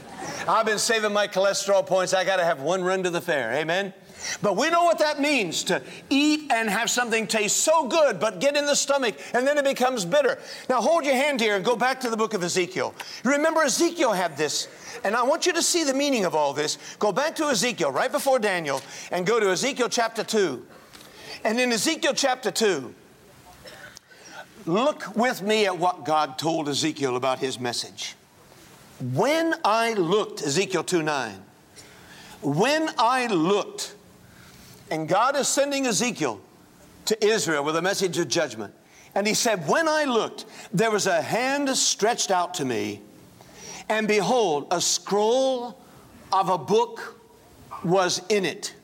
I've 0.47 0.65
been 0.65 0.79
saving 0.79 1.13
my 1.13 1.27
cholesterol 1.27 1.86
points. 1.86 2.13
I 2.13 2.23
got 2.23 2.38
to 2.38 2.43
have 2.43 2.62
one 2.62 2.84
run 2.84 3.03
to 3.03 3.10
the 3.10 3.21
fair. 3.21 3.53
Amen. 3.53 3.93
But 4.41 4.55
we 4.55 4.69
know 4.69 4.84
what 4.84 4.99
that 4.99 5.19
means 5.19 5.63
to 5.65 5.81
eat 6.10 6.51
and 6.51 6.69
have 6.69 6.89
something 6.89 7.27
taste 7.27 7.58
so 7.58 7.88
good, 7.88 8.19
but 8.19 8.39
get 8.39 8.55
in 8.55 8.65
the 8.65 8.75
stomach 8.75 9.15
and 9.34 9.45
then 9.45 9.58
it 9.58 9.63
becomes 9.63 10.03
bitter. 10.03 10.39
Now 10.69 10.81
hold 10.81 11.05
your 11.05 11.15
hand 11.15 11.39
here 11.39 11.55
and 11.55 11.63
go 11.63 11.75
back 11.75 11.99
to 12.01 12.10
the 12.10 12.17
book 12.17 12.34
of 12.34 12.43
Ezekiel. 12.43 12.95
Remember, 13.23 13.62
Ezekiel 13.62 14.13
had 14.13 14.36
this, 14.36 14.67
and 15.03 15.15
I 15.15 15.23
want 15.23 15.45
you 15.45 15.53
to 15.53 15.62
see 15.62 15.84
the 15.84 15.93
meaning 15.93 16.25
of 16.25 16.34
all 16.34 16.53
this. 16.53 16.77
Go 16.97 17.12
back 17.12 17.36
to 17.36 17.45
Ezekiel 17.45 17.91
right 17.91 18.12
before 18.12 18.39
Daniel 18.39 18.81
and 19.12 19.27
go 19.27 19.39
to 19.39 19.51
Ezekiel 19.51 19.89
chapter 19.89 20.23
2. 20.23 20.65
And 21.43 21.60
in 21.60 21.71
Ezekiel 21.71 22.13
chapter 22.15 22.49
2, 22.49 22.95
look 24.65 25.15
with 25.15 25.43
me 25.43 25.65
at 25.65 25.77
what 25.77 26.03
God 26.03 26.39
told 26.39 26.67
Ezekiel 26.67 27.15
about 27.15 27.39
his 27.39 27.60
message. 27.60 28.15
When 28.99 29.53
I 29.63 29.93
looked, 29.93 30.41
Ezekiel 30.41 30.84
2 30.84 31.03
9, 31.03 31.43
when 32.41 32.89
I 32.97 33.27
looked, 33.27 33.95
and 34.89 35.08
God 35.08 35.36
is 35.36 35.47
sending 35.47 35.86
Ezekiel 35.86 36.39
to 37.05 37.25
Israel 37.25 37.63
with 37.63 37.75
a 37.75 37.81
message 37.81 38.17
of 38.17 38.27
judgment. 38.27 38.73
And 39.13 39.25
he 39.25 39.34
said, 39.34 39.67
When 39.67 39.88
I 39.88 40.03
looked, 40.03 40.45
there 40.73 40.91
was 40.91 41.08
a 41.08 41.21
hand 41.21 41.69
stretched 41.75 42.31
out 42.31 42.53
to 42.55 42.65
me, 42.65 43.01
and 43.89 44.08
behold, 44.08 44.67
a 44.71 44.81
scroll 44.81 45.79
of 46.31 46.49
a 46.49 46.58
book 46.58 47.19
was 47.84 48.21
in 48.29 48.45
it. 48.45 48.75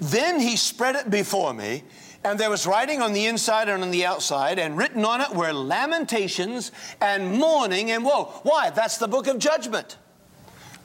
Then 0.00 0.40
he 0.40 0.56
spread 0.56 0.96
it 0.96 1.10
before 1.10 1.54
me, 1.54 1.84
and 2.22 2.38
there 2.38 2.50
was 2.50 2.66
writing 2.66 3.00
on 3.00 3.12
the 3.12 3.26
inside 3.26 3.68
and 3.68 3.82
on 3.82 3.90
the 3.90 4.04
outside, 4.04 4.58
and 4.58 4.76
written 4.76 5.04
on 5.04 5.20
it 5.20 5.30
were 5.30 5.52
lamentations 5.52 6.70
and 7.00 7.38
mourning 7.38 7.90
and 7.90 8.04
woe. 8.04 8.24
Why? 8.42 8.70
That's 8.70 8.98
the 8.98 9.08
book 9.08 9.26
of 9.26 9.38
judgment. 9.38 9.96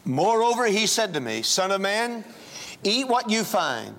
Moreover, 0.06 0.65
he 0.65 0.88
said 0.88 1.13
to 1.15 1.19
me, 1.19 1.41
Son 1.41 1.71
of 1.71 1.82
man, 1.82 2.24
eat 2.84 3.08
what 3.08 3.30
you 3.30 3.43
find, 3.43 3.95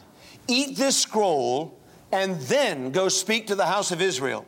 eat 0.49 0.77
this 0.77 0.97
scroll, 0.97 1.79
and 2.13 2.41
then 2.43 2.91
go 2.91 3.09
speak 3.09 3.49
to 3.49 3.55
the 3.55 3.67
house 3.67 3.91
of 3.91 4.01
Israel. 4.01 4.47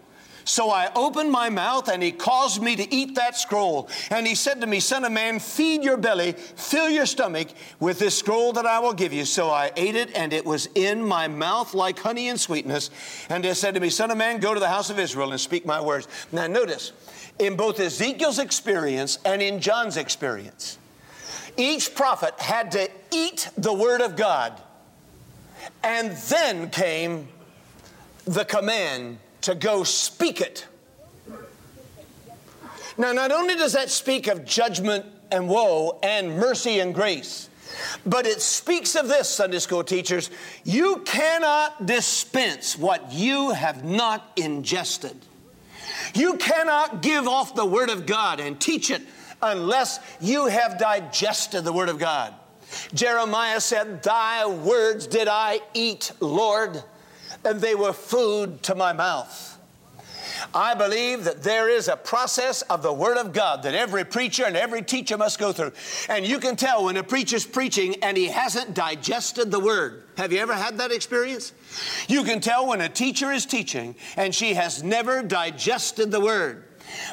So 0.49 0.71
I 0.71 0.91
opened 0.97 1.31
my 1.31 1.51
mouth, 1.51 1.89
and 1.89 2.03
he 2.03 2.11
caused 2.11 2.63
me 2.63 2.75
to 2.75 2.95
eat 2.95 3.17
that 3.17 3.37
scroll. 3.37 3.87
And 4.11 4.27
he 4.27 4.35
said 4.35 4.63
to 4.63 4.67
me, 4.67 4.81
Son 4.81 5.05
of 5.05 5.13
man, 5.13 5.41
feed 5.41 5.85
your 5.85 5.99
belly, 5.99 6.33
fill 6.33 6.89
your 6.89 7.05
stomach 7.05 7.49
with 7.81 7.99
this 7.99 8.19
scroll 8.19 8.55
that 8.55 8.65
I 8.65 8.79
will 8.79 8.95
give 8.95 9.13
you. 9.13 9.27
So 9.27 9.51
I 9.51 9.73
ate 9.77 9.95
it, 9.95 10.11
and 10.17 10.33
it 10.33 10.47
was 10.47 10.67
in 10.75 11.05
my 11.05 11.29
mouth 11.29 11.75
like 11.75 11.99
honey 11.99 12.31
and 12.31 12.41
sweetness. 12.41 12.89
And 13.29 13.45
he 13.45 13.53
said 13.53 13.75
to 13.75 13.81
me, 13.81 13.91
Son 13.91 14.11
of 14.11 14.17
man, 14.17 14.41
go 14.41 14.55
to 14.55 14.59
the 14.59 14.69
house 14.69 14.89
of 14.89 14.99
Israel 14.99 15.33
and 15.33 15.41
speak 15.41 15.67
my 15.67 15.83
words. 15.83 16.09
Now 16.33 16.47
notice, 16.47 16.93
in 17.39 17.55
both 17.55 17.79
Ezekiel's 17.79 18.39
experience 18.39 19.19
and 19.27 19.43
in 19.43 19.61
John's 19.61 19.99
experience, 19.99 20.79
each 21.59 21.95
prophet 21.95 22.41
had 22.41 22.73
to 22.73 22.89
eat 23.11 23.51
the 23.59 23.75
word 23.75 24.01
of 24.01 24.17
God. 24.17 24.59
And 25.83 26.13
then 26.13 26.71
came 26.71 27.29
the 28.25 28.47
command 28.47 29.19
to 29.43 29.55
go 29.55 29.85
speak 29.85 30.41
it. 30.41 30.67
Now, 32.97 33.13
not 33.13 33.31
only 33.31 33.55
does 33.55 33.75
that 33.75 33.91
speak 33.91 34.27
of 34.27 34.45
judgment 34.45 35.07
and 35.31 35.49
woe 35.49 35.99
and 36.03 36.37
mercy 36.37 36.81
and 36.81 36.93
grace, 36.93 37.49
but 38.05 38.27
it 38.27 38.41
speaks 38.41 38.97
of 38.97 39.09
this, 39.09 39.29
Sunday 39.29 39.61
school 39.61 39.85
teachers 39.85 40.31
you 40.65 41.03
cannot 41.05 41.87
dispense 41.87 42.77
what 42.77 43.13
you 43.13 43.51
have 43.51 43.85
not 43.85 44.33
ingested. 44.37 45.17
You 46.15 46.35
cannot 46.39 47.03
give 47.03 47.29
off 47.29 47.55
the 47.55 47.67
Word 47.67 47.91
of 47.91 48.07
God 48.07 48.41
and 48.41 48.61
teach 48.61 48.91
it 48.91 49.03
unless 49.43 50.01
you 50.21 50.47
have 50.47 50.79
digested 50.79 51.65
the 51.65 51.73
Word 51.73 51.89
of 51.89 51.99
God. 51.99 52.35
Jeremiah 52.95 53.61
said, 53.61 54.03
Thy 54.03 54.47
words 54.47 55.07
did 55.07 55.29
I 55.29 55.61
eat, 55.75 56.11
Lord 56.21 56.83
and 57.45 57.61
they 57.61 57.75
were 57.75 57.93
food 57.93 58.63
to 58.65 58.75
my 58.75 58.93
mouth. 58.93 59.59
I 60.55 60.75
believe 60.75 61.25
that 61.25 61.43
there 61.43 61.69
is 61.69 61.89
a 61.89 61.97
process 61.97 62.63
of 62.63 62.83
the 62.83 62.93
Word 62.93 63.17
of 63.17 63.33
God 63.33 63.65
that 63.65 63.75
every 63.75 64.05
preacher 64.05 64.45
and 64.45 64.57
every 64.57 64.83
teacher 64.83 65.19
must 65.19 65.39
go 65.39 65.53
through. 65.53 65.73
And 66.09 66.27
you 66.27 66.39
can 66.39 66.57
tell 66.57 66.85
when 66.85 66.97
a 66.97 67.03
preacher's 67.03 67.45
preaching 67.45 67.97
and 68.03 68.17
he 68.17 68.27
hasn't 68.27 68.75
digested 68.75 69.51
the 69.51 69.61
Word. 69.61 70.05
Have 70.17 70.33
you 70.33 70.39
ever 70.39 70.55
had 70.55 70.79
that 70.79 70.93
experience? 70.93 71.53
You 72.09 72.23
can 72.25 72.41
tell 72.41 72.69
when 72.69 72.81
a 72.81 72.89
teacher 72.89 73.33
is 73.33 73.47
teaching 73.47 73.97
and 74.17 74.35
she 74.35 74.55
has 74.55 74.83
never 74.83 75.23
digested 75.23 76.11
the 76.11 76.21
Word. 76.21 76.65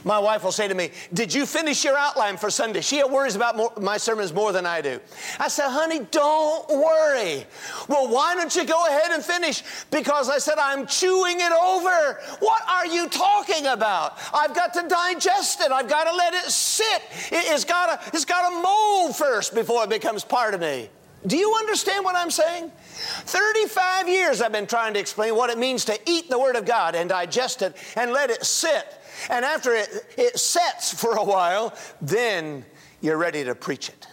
My 0.03 0.19
wife 0.19 0.43
will 0.43 0.51
say 0.51 0.67
to 0.67 0.73
me, 0.73 0.91
Did 1.13 1.33
you 1.33 1.45
finish 1.45 1.83
your 1.83 1.97
outline 1.97 2.37
for 2.37 2.49
Sunday? 2.49 2.81
She 2.81 3.03
worries 3.03 3.35
about 3.35 3.57
more, 3.57 3.71
my 3.79 3.97
sermons 3.97 4.33
more 4.33 4.51
than 4.51 4.65
I 4.65 4.81
do. 4.81 4.99
I 5.39 5.47
said, 5.47 5.69
Honey, 5.69 5.99
don't 6.11 6.69
worry. 6.69 7.45
Well, 7.87 8.07
why 8.09 8.35
don't 8.35 8.55
you 8.55 8.65
go 8.65 8.85
ahead 8.87 9.11
and 9.11 9.23
finish? 9.23 9.63
Because 9.91 10.29
I 10.29 10.37
said, 10.37 10.57
I'm 10.57 10.85
chewing 10.87 11.39
it 11.39 11.51
over. 11.51 12.19
What 12.39 12.61
are 12.69 12.85
you 12.85 13.07
talking 13.09 13.65
about? 13.67 14.17
I've 14.33 14.55
got 14.55 14.73
to 14.73 14.87
digest 14.87 15.61
it. 15.61 15.71
I've 15.71 15.89
got 15.89 16.05
to 16.05 16.15
let 16.15 16.33
it 16.33 16.49
sit. 16.51 17.01
It, 17.31 17.45
has 17.45 17.65
got 17.65 18.01
to, 18.01 18.09
it's 18.15 18.25
got 18.25 18.49
to 18.49 18.61
mold 18.61 19.15
first 19.15 19.53
before 19.53 19.83
it 19.83 19.89
becomes 19.89 20.23
part 20.23 20.53
of 20.53 20.61
me. 20.61 20.89
Do 21.27 21.37
you 21.37 21.55
understand 21.55 22.05
what 22.05 22.15
I'm 22.15 22.29
saying? 22.29 22.71
35 22.71 24.07
years 24.07 24.41
I've 24.41 24.51
been 24.51 24.67
trying 24.67 24.93
to 24.93 24.99
explain 24.99 25.35
what 25.35 25.49
it 25.49 25.57
means 25.57 25.85
to 25.85 25.99
eat 26.05 26.29
the 26.29 26.37
Word 26.37 26.55
of 26.55 26.65
God 26.65 26.95
and 26.95 27.09
digest 27.09 27.61
it 27.61 27.75
and 27.95 28.11
let 28.11 28.29
it 28.29 28.43
sit. 28.45 29.01
And 29.29 29.43
after 29.43 29.73
it, 29.73 29.89
it 30.17 30.39
sets 30.39 30.93
for 30.93 31.15
a 31.15 31.23
while, 31.23 31.73
then 32.01 32.65
you're 33.01 33.17
ready 33.17 33.43
to 33.43 33.55
preach 33.55 33.89
it. 33.89 34.07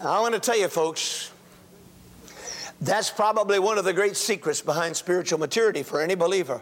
I 0.00 0.20
want 0.20 0.34
to 0.34 0.40
tell 0.40 0.58
you, 0.58 0.66
folks, 0.66 1.30
that's 2.80 3.10
probably 3.10 3.60
one 3.60 3.78
of 3.78 3.84
the 3.84 3.92
great 3.92 4.16
secrets 4.16 4.60
behind 4.60 4.96
spiritual 4.96 5.38
maturity 5.38 5.84
for 5.84 6.00
any 6.00 6.16
believer. 6.16 6.60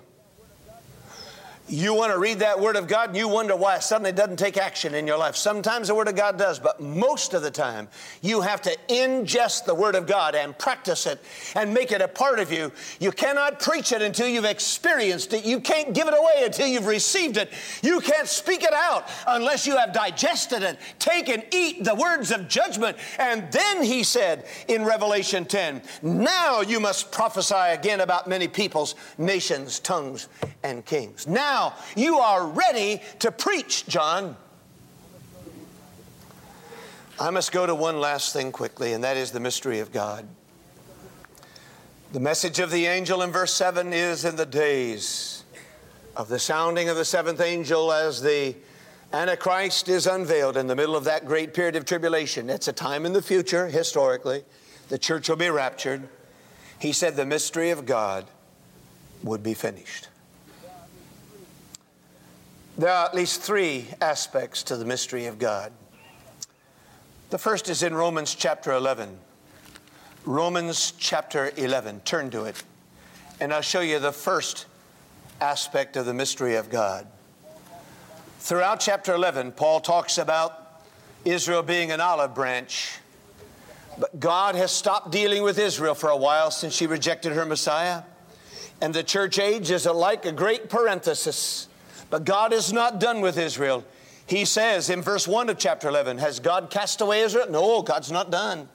You 1.71 1.95
want 1.95 2.13
to 2.13 2.19
read 2.19 2.41
that 2.41 2.59
Word 2.59 2.75
of 2.75 2.89
God 2.89 3.11
and 3.11 3.17
you 3.17 3.29
wonder 3.29 3.55
why 3.55 3.79
suddenly 3.79 4.11
it 4.11 4.11
suddenly 4.11 4.13
doesn't 4.13 4.39
take 4.39 4.57
action 4.57 4.95
in 4.95 5.07
your 5.07 5.19
life. 5.19 5.37
Sometimes 5.37 5.87
the 5.87 5.95
Word 5.95 6.09
of 6.09 6.17
God 6.17 6.37
does, 6.37 6.59
but 6.59 6.81
most 6.81 7.33
of 7.33 7.43
the 7.43 7.51
time 7.51 7.87
you 8.23 8.41
have 8.41 8.61
to 8.63 8.77
ingest 8.89 9.67
the 9.67 9.75
Word 9.75 9.95
of 9.95 10.07
God 10.07 10.35
and 10.35 10.57
practice 10.59 11.07
it 11.07 11.23
and 11.55 11.73
make 11.73 11.93
it 11.93 12.01
a 12.01 12.09
part 12.09 12.41
of 12.41 12.51
you. 12.51 12.73
You 12.99 13.13
cannot 13.13 13.61
preach 13.61 13.93
it 13.93 14.03
until 14.03 14.27
you've 14.27 14.45
experienced 14.45 15.33
it. 15.33 15.45
You 15.45 15.61
can't 15.61 15.95
give 15.95 16.09
it 16.09 16.15
away 16.15 16.45
until 16.45 16.67
you've 16.67 16.87
received 16.87 17.37
it. 17.37 17.53
You 17.83 18.01
can't 18.01 18.27
speak 18.27 18.65
it 18.65 18.73
out 18.73 19.09
unless 19.29 19.67
you 19.67 19.77
have 19.77 19.93
digested 19.93 20.63
it. 20.63 20.79
Take 20.99 21.29
and 21.29 21.45
eat 21.53 21.85
the 21.85 21.95
words 21.95 22.33
of 22.33 22.49
judgment. 22.49 22.97
And 23.19 23.51
then 23.53 23.83
he 23.83 24.03
said 24.03 24.47
in 24.67 24.85
Revelation 24.85 25.45
10, 25.45 25.83
Now 26.03 26.63
you 26.63 26.81
must 26.81 27.13
prophesy 27.13 27.55
again 27.55 28.01
about 28.01 28.27
many 28.27 28.49
peoples, 28.49 28.95
nations, 29.19 29.79
tongues, 29.79 30.29
and 30.63 30.85
kings. 30.85 31.27
Now 31.27 31.60
now 31.61 31.75
you 31.95 32.19
are 32.19 32.47
ready 32.47 33.03
to 33.19 33.31
preach, 33.31 33.87
John. 33.87 34.37
I 37.19 37.29
must 37.31 37.53
go 37.53 37.67
to 37.67 37.75
one 37.75 38.01
last 38.01 38.33
thing 38.33 38.51
quickly, 38.51 38.95
and 38.95 39.05
that 39.05 39.19
is 39.19 39.31
the 39.31 39.41
mystery 39.41 39.81
of 39.81 39.93
God. 39.93 40.27
The 42.13 42.21
message 42.21 42.61
of 42.61 42.71
the 42.71 42.87
angel 42.87 43.21
in 43.23 43.31
verse 43.31 43.53
7 43.53 43.93
is 43.93 44.25
in 44.25 44.37
the 44.37 44.47
days 44.47 45.45
of 46.17 46.29
the 46.29 46.39
sounding 46.39 46.89
of 46.89 46.97
the 46.97 47.05
seventh 47.05 47.41
angel 47.41 47.93
as 47.93 48.23
the 48.23 48.57
Antichrist 49.13 49.89
is 49.89 50.07
unveiled 50.07 50.57
in 50.57 50.67
the 50.67 50.75
middle 50.75 50.97
of 50.97 51.05
that 51.05 51.27
great 51.27 51.53
period 51.53 51.77
of 51.77 51.85
tribulation. 51.85 52.49
It's 52.49 52.69
a 52.69 52.73
time 52.73 53.05
in 53.05 53.13
the 53.13 53.23
future, 53.23 53.67
historically. 53.67 54.45
The 54.89 54.99
church 54.99 55.29
will 55.29 55.37
be 55.37 55.51
raptured. 55.51 56.09
He 56.79 56.93
said 56.93 57.17
the 57.17 57.27
mystery 57.27 57.71
of 57.71 57.87
God 57.87 58.25
would 59.23 59.43
be 59.43 59.55
finished. 59.55 60.10
There 62.81 62.91
are 62.91 63.05
at 63.05 63.15
least 63.15 63.43
three 63.43 63.89
aspects 64.01 64.63
to 64.63 64.77
the 64.79 64.87
mystery 64.87 65.27
of 65.27 65.39
God. 65.39 65.71
The 67.29 67.37
first 67.37 67.69
is 67.69 67.83
in 67.83 67.95
Romans 67.95 68.35
chapter 68.35 68.73
11. 68.73 69.19
Romans 70.25 70.95
chapter 70.97 71.53
11. 71.59 72.01
Turn 72.07 72.31
to 72.31 72.45
it. 72.45 72.63
And 73.39 73.53
I'll 73.53 73.61
show 73.61 73.83
you 73.83 73.99
the 73.99 74.13
first 74.13 74.65
aspect 75.43 75.99
of 75.99 76.07
the 76.07 76.15
mystery 76.15 76.55
of 76.55 76.71
God. 76.71 77.07
Throughout 78.39 78.81
chapter 78.81 79.13
11, 79.13 79.53
Paul 79.53 79.81
talks 79.81 80.17
about 80.17 80.81
Israel 81.27 81.63
being 81.63 81.93
an 81.93 82.01
olive 82.01 82.35
branch. 82.35 82.97
But 83.99 84.19
God 84.19 84.55
has 84.55 84.71
stopped 84.71 85.13
dealing 85.13 85.43
with 85.43 85.59
Israel 85.59 85.95
for 85.95 86.09
a 86.09 86.17
while 86.17 86.51
since 86.51 86.73
she 86.73 86.87
rejected 86.87 87.33
her 87.33 87.45
Messiah. 87.45 88.05
And 88.81 88.95
the 88.95 89.03
church 89.03 89.39
age 89.39 89.71
is 89.71 89.85
like 89.85 90.25
a 90.25 90.33
great 90.33 90.71
parenthesis. 90.71 91.67
But 92.11 92.25
God 92.25 92.53
is 92.53 92.73
not 92.73 93.01
done 93.01 93.21
with 93.21 93.39
Israel. 93.39 93.85
He 94.27 94.45
says 94.45 94.91
in 94.91 95.03
verse 95.03 95.27
1 95.27 95.49
of 95.49 95.59
chapter 95.59 95.89
11, 95.89 96.19
Has 96.19 96.41
God 96.41 96.71
cast 96.71 97.01
away 97.01 97.23
Israel? 97.23 97.47
No, 97.51 97.83
God's 97.83 98.13
not 98.13 98.31
done. 98.31 98.69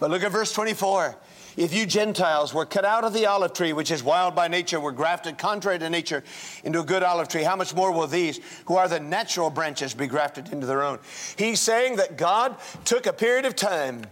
But 0.00 0.10
look 0.10 0.22
at 0.22 0.32
verse 0.32 0.52
24. 0.52 1.16
If 1.56 1.74
you 1.74 1.86
Gentiles 1.86 2.54
were 2.54 2.66
cut 2.66 2.84
out 2.84 3.02
of 3.02 3.12
the 3.12 3.26
olive 3.26 3.52
tree, 3.52 3.72
which 3.72 3.90
is 3.90 4.02
wild 4.02 4.36
by 4.36 4.46
nature, 4.46 4.78
were 4.78 4.92
grafted 4.92 5.38
contrary 5.38 5.78
to 5.80 5.90
nature 5.90 6.22
into 6.62 6.80
a 6.80 6.84
good 6.84 7.02
olive 7.02 7.26
tree, 7.26 7.42
how 7.42 7.56
much 7.56 7.74
more 7.74 7.90
will 7.90 8.06
these, 8.06 8.38
who 8.66 8.76
are 8.76 8.86
the 8.86 9.00
natural 9.00 9.50
branches, 9.50 9.92
be 9.92 10.06
grafted 10.06 10.52
into 10.52 10.66
their 10.66 10.84
own? 10.84 11.00
He's 11.36 11.58
saying 11.58 11.96
that 11.96 12.16
God 12.16 12.56
took 12.84 13.06
a 13.06 13.12
period 13.12 13.44
of 13.44 13.56
time 13.56 14.02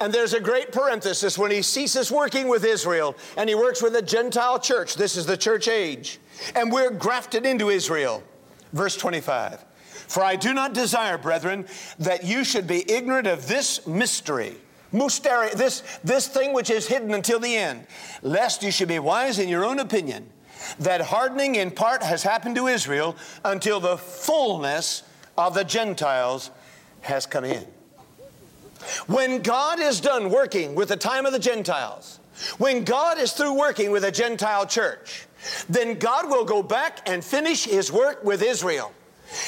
and 0.00 0.12
there's 0.12 0.32
a 0.32 0.40
great 0.40 0.70
parenthesis 0.72 1.36
when 1.36 1.50
he 1.50 1.62
ceases 1.62 2.10
working 2.10 2.48
with 2.48 2.64
Israel 2.64 3.16
and 3.36 3.48
he 3.48 3.54
works 3.54 3.82
with 3.82 3.96
a 3.96 4.02
Gentile 4.02 4.58
church. 4.58 4.94
This 4.94 5.16
is 5.16 5.26
the 5.26 5.36
church 5.36 5.68
age. 5.68 6.18
And 6.54 6.72
we're 6.72 6.90
grafted 6.90 7.44
into 7.44 7.68
Israel. 7.68 8.22
Verse 8.72 8.96
25. 8.96 9.64
For 9.90 10.22
I 10.22 10.36
do 10.36 10.54
not 10.54 10.72
desire, 10.72 11.18
brethren, 11.18 11.66
that 11.98 12.24
you 12.24 12.44
should 12.44 12.66
be 12.66 12.90
ignorant 12.90 13.26
of 13.26 13.46
this 13.48 13.86
mystery. 13.86 14.56
This, 14.90 15.82
this 16.02 16.28
thing 16.28 16.54
which 16.54 16.70
is 16.70 16.86
hidden 16.86 17.12
until 17.12 17.40
the 17.40 17.54
end, 17.54 17.86
lest 18.22 18.62
you 18.62 18.70
should 18.70 18.88
be 18.88 18.98
wise 18.98 19.38
in 19.38 19.48
your 19.48 19.64
own 19.64 19.80
opinion, 19.80 20.30
that 20.78 21.02
hardening 21.02 21.56
in 21.56 21.70
part 21.70 22.02
has 22.02 22.22
happened 22.22 22.56
to 22.56 22.68
Israel 22.68 23.16
until 23.44 23.80
the 23.80 23.98
fullness 23.98 25.02
of 25.36 25.54
the 25.54 25.64
Gentiles 25.64 26.50
has 27.02 27.26
come 27.26 27.44
in. 27.44 27.66
When 29.06 29.42
God 29.42 29.80
is 29.80 30.00
done 30.00 30.30
working 30.30 30.74
with 30.74 30.88
the 30.88 30.96
time 30.96 31.26
of 31.26 31.32
the 31.32 31.38
Gentiles, 31.38 32.20
when 32.58 32.84
God 32.84 33.18
is 33.18 33.32
through 33.32 33.54
working 33.54 33.90
with 33.90 34.04
a 34.04 34.12
Gentile 34.12 34.66
church, 34.66 35.26
then 35.68 35.98
God 35.98 36.28
will 36.28 36.44
go 36.44 36.62
back 36.62 37.00
and 37.06 37.24
finish 37.24 37.64
his 37.64 37.92
work 37.92 38.22
with 38.24 38.42
Israel. 38.42 38.92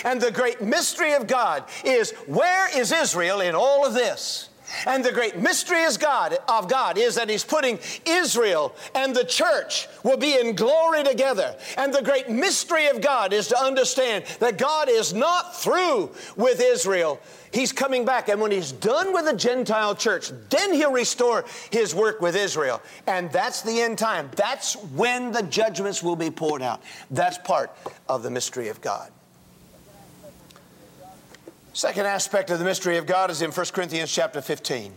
And 0.04 0.20
the 0.20 0.30
great 0.30 0.60
mystery 0.60 1.14
of 1.14 1.26
God 1.26 1.64
is 1.84 2.12
where 2.26 2.76
is 2.76 2.92
Israel 2.92 3.40
in 3.40 3.54
all 3.54 3.86
of 3.86 3.94
this? 3.94 4.50
And 4.86 5.04
the 5.04 5.12
great 5.12 5.36
mystery 5.36 5.80
is 5.80 5.96
God 5.96 6.38
of 6.48 6.68
God 6.68 6.96
is 6.96 7.16
that 7.16 7.28
He's 7.28 7.44
putting 7.44 7.78
Israel 8.06 8.74
and 8.94 9.14
the 9.14 9.24
church 9.24 9.88
will 10.04 10.16
be 10.16 10.38
in 10.38 10.54
glory 10.54 11.02
together. 11.02 11.56
And 11.76 11.92
the 11.92 12.02
great 12.02 12.28
mystery 12.28 12.86
of 12.86 13.00
God 13.00 13.32
is 13.32 13.48
to 13.48 13.58
understand 13.58 14.24
that 14.38 14.58
God 14.58 14.88
is 14.88 15.12
not 15.12 15.56
through 15.56 16.10
with 16.36 16.60
Israel. 16.60 17.20
He's 17.52 17.72
coming 17.72 18.04
back, 18.04 18.28
and 18.28 18.40
when 18.40 18.52
he's 18.52 18.70
done 18.70 19.12
with 19.12 19.24
the 19.24 19.34
Gentile 19.34 19.94
church, 19.94 20.30
then 20.50 20.72
he'll 20.72 20.92
restore 20.92 21.44
his 21.70 21.94
work 21.94 22.20
with 22.20 22.36
Israel. 22.36 22.80
And 23.06 23.30
that's 23.32 23.62
the 23.62 23.80
end 23.80 23.98
time. 23.98 24.30
That's 24.36 24.74
when 24.74 25.32
the 25.32 25.42
judgments 25.42 26.02
will 26.02 26.16
be 26.16 26.30
poured 26.30 26.62
out. 26.62 26.80
That's 27.10 27.38
part 27.38 27.76
of 28.08 28.22
the 28.22 28.30
mystery 28.30 28.68
of 28.68 28.80
God. 28.80 29.10
Second 31.72 32.06
aspect 32.06 32.50
of 32.50 32.58
the 32.58 32.64
mystery 32.64 32.98
of 32.98 33.06
God 33.06 33.30
is 33.30 33.42
in 33.42 33.50
1 33.50 33.66
Corinthians 33.72 34.12
chapter 34.12 34.40
15. 34.40 34.92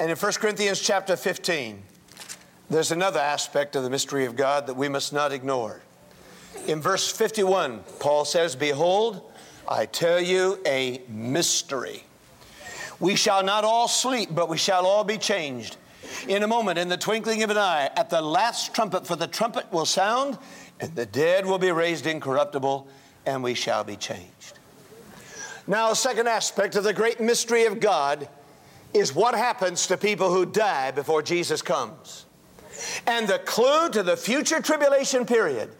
And 0.00 0.10
in 0.10 0.16
1 0.16 0.32
Corinthians 0.34 0.80
chapter 0.80 1.14
15, 1.14 1.82
there's 2.68 2.90
another 2.90 3.20
aspect 3.20 3.76
of 3.76 3.82
the 3.82 3.90
mystery 3.90 4.24
of 4.24 4.34
God 4.34 4.66
that 4.66 4.74
we 4.74 4.88
must 4.88 5.12
not 5.12 5.32
ignore. 5.32 5.82
In 6.66 6.80
verse 6.80 7.10
51, 7.10 7.80
Paul 7.98 8.24
says, 8.24 8.56
Behold, 8.56 9.30
I 9.70 9.86
tell 9.86 10.20
you 10.20 10.58
a 10.66 11.00
mystery. 11.08 12.02
We 12.98 13.14
shall 13.14 13.44
not 13.44 13.62
all 13.62 13.86
sleep, 13.86 14.30
but 14.32 14.48
we 14.48 14.58
shall 14.58 14.84
all 14.84 15.04
be 15.04 15.16
changed. 15.16 15.76
In 16.26 16.42
a 16.42 16.48
moment, 16.48 16.76
in 16.76 16.88
the 16.88 16.96
twinkling 16.96 17.44
of 17.44 17.50
an 17.50 17.56
eye, 17.56 17.88
at 17.96 18.10
the 18.10 18.20
last 18.20 18.74
trumpet, 18.74 19.06
for 19.06 19.14
the 19.14 19.28
trumpet 19.28 19.72
will 19.72 19.86
sound, 19.86 20.38
and 20.80 20.92
the 20.96 21.06
dead 21.06 21.46
will 21.46 21.58
be 21.58 21.70
raised 21.70 22.06
incorruptible, 22.06 22.88
and 23.26 23.44
we 23.44 23.54
shall 23.54 23.84
be 23.84 23.94
changed. 23.94 24.58
Now, 25.68 25.92
a 25.92 25.96
second 25.96 26.26
aspect 26.26 26.74
of 26.74 26.82
the 26.82 26.92
great 26.92 27.20
mystery 27.20 27.66
of 27.66 27.78
God 27.78 28.28
is 28.92 29.14
what 29.14 29.36
happens 29.36 29.86
to 29.86 29.96
people 29.96 30.32
who 30.32 30.44
die 30.44 30.90
before 30.90 31.22
Jesus 31.22 31.62
comes. 31.62 32.26
And 33.06 33.28
the 33.28 33.38
clue 33.38 33.88
to 33.90 34.02
the 34.02 34.16
future 34.16 34.60
tribulation 34.60 35.24
period 35.24 35.70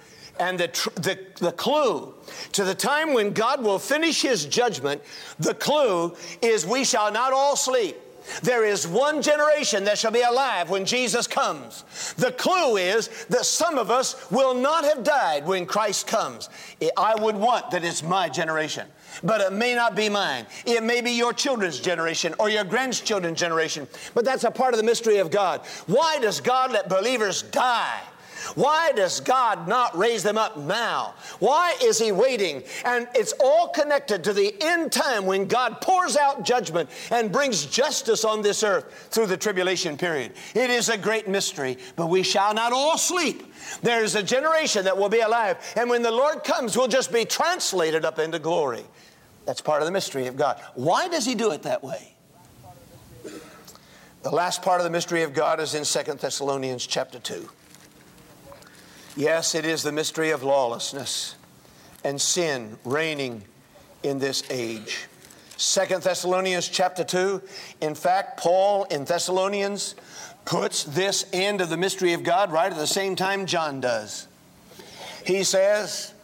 and 0.40 0.58
the, 0.58 0.68
tr- 0.68 0.90
the, 0.96 1.18
the 1.36 1.52
clue 1.52 2.12
to 2.52 2.64
the 2.64 2.74
time 2.74 3.12
when 3.12 3.32
God 3.32 3.62
will 3.62 3.78
finish 3.78 4.22
his 4.22 4.46
judgment, 4.46 5.02
the 5.38 5.54
clue 5.54 6.16
is 6.42 6.66
we 6.66 6.82
shall 6.82 7.12
not 7.12 7.32
all 7.32 7.54
sleep. 7.56 7.96
There 8.42 8.64
is 8.64 8.86
one 8.86 9.22
generation 9.22 9.84
that 9.84 9.98
shall 9.98 10.10
be 10.10 10.20
alive 10.20 10.70
when 10.70 10.84
Jesus 10.84 11.26
comes. 11.26 11.84
The 12.14 12.32
clue 12.32 12.76
is 12.76 13.08
that 13.26 13.44
some 13.44 13.76
of 13.76 13.90
us 13.90 14.30
will 14.30 14.54
not 14.54 14.84
have 14.84 15.02
died 15.02 15.46
when 15.46 15.66
Christ 15.66 16.06
comes. 16.06 16.48
I 16.96 17.14
would 17.20 17.34
want 17.34 17.70
that 17.70 17.84
it's 17.84 18.02
my 18.02 18.28
generation, 18.28 18.86
but 19.22 19.40
it 19.40 19.52
may 19.52 19.74
not 19.74 19.96
be 19.96 20.08
mine. 20.08 20.46
It 20.64 20.82
may 20.82 21.00
be 21.00 21.12
your 21.12 21.32
children's 21.32 21.80
generation 21.80 22.34
or 22.38 22.50
your 22.50 22.64
grandchildren's 22.64 23.40
generation, 23.40 23.88
but 24.14 24.24
that's 24.24 24.44
a 24.44 24.50
part 24.50 24.74
of 24.74 24.78
the 24.78 24.86
mystery 24.86 25.18
of 25.18 25.30
God. 25.30 25.62
Why 25.86 26.18
does 26.20 26.40
God 26.40 26.72
let 26.72 26.88
believers 26.88 27.42
die? 27.42 28.00
Why 28.54 28.92
does 28.92 29.20
God 29.20 29.68
not 29.68 29.96
raise 29.96 30.22
them 30.22 30.38
up 30.38 30.56
now? 30.56 31.14
Why 31.38 31.74
is 31.82 31.98
He 31.98 32.12
waiting? 32.12 32.62
And 32.84 33.08
it's 33.14 33.32
all 33.40 33.68
connected 33.68 34.24
to 34.24 34.32
the 34.32 34.54
end 34.60 34.92
time 34.92 35.26
when 35.26 35.46
God 35.46 35.80
pours 35.80 36.16
out 36.16 36.44
judgment 36.44 36.90
and 37.10 37.32
brings 37.32 37.66
justice 37.66 38.24
on 38.24 38.42
this 38.42 38.62
earth 38.62 39.08
through 39.10 39.26
the 39.26 39.36
tribulation 39.36 39.96
period. 39.96 40.32
It 40.54 40.70
is 40.70 40.88
a 40.88 40.98
great 40.98 41.28
mystery, 41.28 41.78
but 41.96 42.08
we 42.08 42.22
shall 42.22 42.54
not 42.54 42.72
all 42.72 42.98
sleep. 42.98 43.52
There 43.82 44.02
is 44.02 44.14
a 44.14 44.22
generation 44.22 44.84
that 44.84 44.96
will 44.96 45.08
be 45.08 45.20
alive, 45.20 45.58
and 45.76 45.90
when 45.90 46.02
the 46.02 46.10
Lord 46.10 46.44
comes, 46.44 46.76
we'll 46.76 46.88
just 46.88 47.12
be 47.12 47.24
translated 47.24 48.04
up 48.04 48.18
into 48.18 48.38
glory. 48.38 48.84
That's 49.46 49.60
part 49.60 49.82
of 49.82 49.86
the 49.86 49.92
mystery 49.92 50.26
of 50.26 50.36
God. 50.36 50.60
Why 50.74 51.08
does 51.08 51.26
He 51.26 51.34
do 51.34 51.50
it 51.50 51.62
that 51.62 51.82
way? 51.82 52.14
The 54.22 54.30
last 54.30 54.62
part 54.62 54.80
of 54.80 54.84
the 54.84 54.90
mystery 54.90 55.22
of 55.22 55.32
God 55.32 55.60
is 55.60 55.74
in 55.74 55.84
2 55.84 56.14
Thessalonians 56.14 56.86
chapter 56.86 57.18
2. 57.18 57.48
Yes, 59.16 59.54
it 59.54 59.64
is 59.64 59.82
the 59.82 59.92
mystery 59.92 60.30
of 60.30 60.42
lawlessness 60.42 61.34
and 62.04 62.20
sin 62.20 62.78
reigning 62.84 63.42
in 64.02 64.18
this 64.18 64.42
age. 64.50 65.06
Second 65.56 66.02
Thessalonians 66.02 66.68
chapter 66.68 67.04
2. 67.04 67.42
In 67.80 67.94
fact, 67.94 68.38
Paul 68.38 68.84
in 68.84 69.04
Thessalonians 69.04 69.94
puts 70.44 70.84
this 70.84 71.26
end 71.32 71.60
of 71.60 71.68
the 71.68 71.76
mystery 71.76 72.12
of 72.12 72.22
God 72.22 72.52
right 72.52 72.72
at 72.72 72.78
the 72.78 72.86
same 72.86 73.16
time 73.16 73.46
John 73.46 73.80
does. 73.80 74.26
He 75.26 75.44
says 75.44 76.14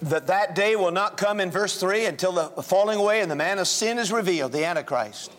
that 0.00 0.28
that 0.28 0.54
day 0.54 0.76
will 0.76 0.92
not 0.92 1.16
come 1.16 1.40
in 1.40 1.50
verse 1.50 1.78
3 1.78 2.06
until 2.06 2.32
the 2.32 2.62
falling 2.62 2.98
away 2.98 3.20
and 3.20 3.30
the 3.30 3.36
man 3.36 3.58
of 3.58 3.68
sin 3.68 3.98
is 3.98 4.12
revealed, 4.12 4.52
the 4.52 4.64
Antichrist. 4.64 5.32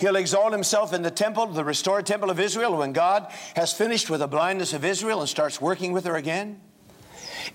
He'll 0.00 0.16
exalt 0.16 0.52
himself 0.52 0.92
in 0.92 1.02
the 1.02 1.10
temple, 1.10 1.46
the 1.46 1.64
restored 1.64 2.06
temple 2.06 2.30
of 2.30 2.38
Israel, 2.38 2.76
when 2.76 2.92
God 2.92 3.32
has 3.56 3.72
finished 3.72 4.08
with 4.08 4.20
the 4.20 4.28
blindness 4.28 4.72
of 4.72 4.84
Israel 4.84 5.20
and 5.20 5.28
starts 5.28 5.60
working 5.60 5.92
with 5.92 6.04
her 6.04 6.16
again. 6.16 6.60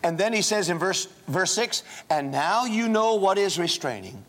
And 0.03 0.17
then 0.17 0.33
he 0.33 0.41
says 0.41 0.69
in 0.69 0.77
verse, 0.77 1.07
verse 1.27 1.51
6 1.51 1.83
And 2.09 2.31
now 2.31 2.65
you 2.65 2.89
know 2.89 3.15
what 3.15 3.37
is 3.37 3.57
restraining, 3.59 4.25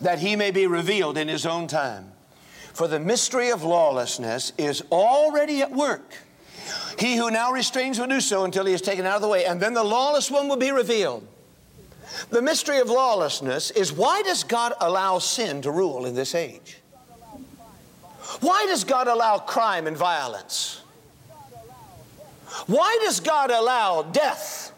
that 0.00 0.18
he 0.18 0.36
may 0.36 0.50
be 0.50 0.66
revealed 0.66 1.16
in 1.16 1.28
his 1.28 1.46
own 1.46 1.66
time. 1.66 2.12
For 2.72 2.88
the 2.88 2.98
mystery 2.98 3.50
of 3.50 3.62
lawlessness 3.62 4.52
is 4.58 4.82
already 4.90 5.62
at 5.62 5.70
work. 5.70 6.14
He 6.98 7.16
who 7.16 7.30
now 7.30 7.52
restrains 7.52 7.98
will 7.98 8.06
do 8.06 8.20
so 8.20 8.44
until 8.44 8.66
he 8.66 8.72
is 8.72 8.82
taken 8.82 9.06
out 9.06 9.16
of 9.16 9.22
the 9.22 9.28
way, 9.28 9.44
and 9.44 9.60
then 9.60 9.74
the 9.74 9.84
lawless 9.84 10.30
one 10.30 10.48
will 10.48 10.56
be 10.56 10.70
revealed. 10.70 11.26
The 12.30 12.42
mystery 12.42 12.78
of 12.78 12.88
lawlessness 12.88 13.70
is 13.70 13.92
why 13.92 14.22
does 14.22 14.44
God 14.44 14.72
allow 14.80 15.18
sin 15.18 15.62
to 15.62 15.70
rule 15.70 16.06
in 16.06 16.14
this 16.14 16.34
age? 16.34 16.78
Why 18.40 18.66
does 18.66 18.84
God 18.84 19.08
allow 19.08 19.38
crime 19.38 19.86
and 19.86 19.96
violence? 19.96 20.80
Why 22.66 22.98
does 23.02 23.20
God 23.20 23.50
allow 23.50 24.02
death? 24.02 24.72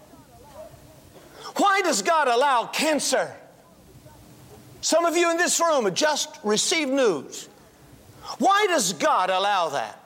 Why 1.56 1.80
does 1.82 2.02
God 2.02 2.28
allow 2.28 2.66
cancer? 2.66 3.34
Some 4.80 5.04
of 5.04 5.16
you 5.16 5.30
in 5.30 5.36
this 5.36 5.60
room 5.60 5.92
just 5.94 6.38
received 6.44 6.90
news. 6.90 7.48
Why 8.38 8.66
does 8.68 8.92
God 8.92 9.30
allow 9.30 9.70
that? 9.70 10.00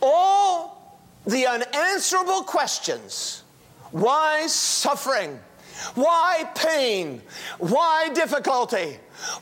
All 0.00 1.00
the 1.26 1.46
unanswerable 1.46 2.42
questions 2.42 3.42
why 3.92 4.46
suffering? 4.46 5.38
Why 5.94 6.44
pain? 6.54 7.22
Why 7.58 8.10
difficulty? 8.12 8.98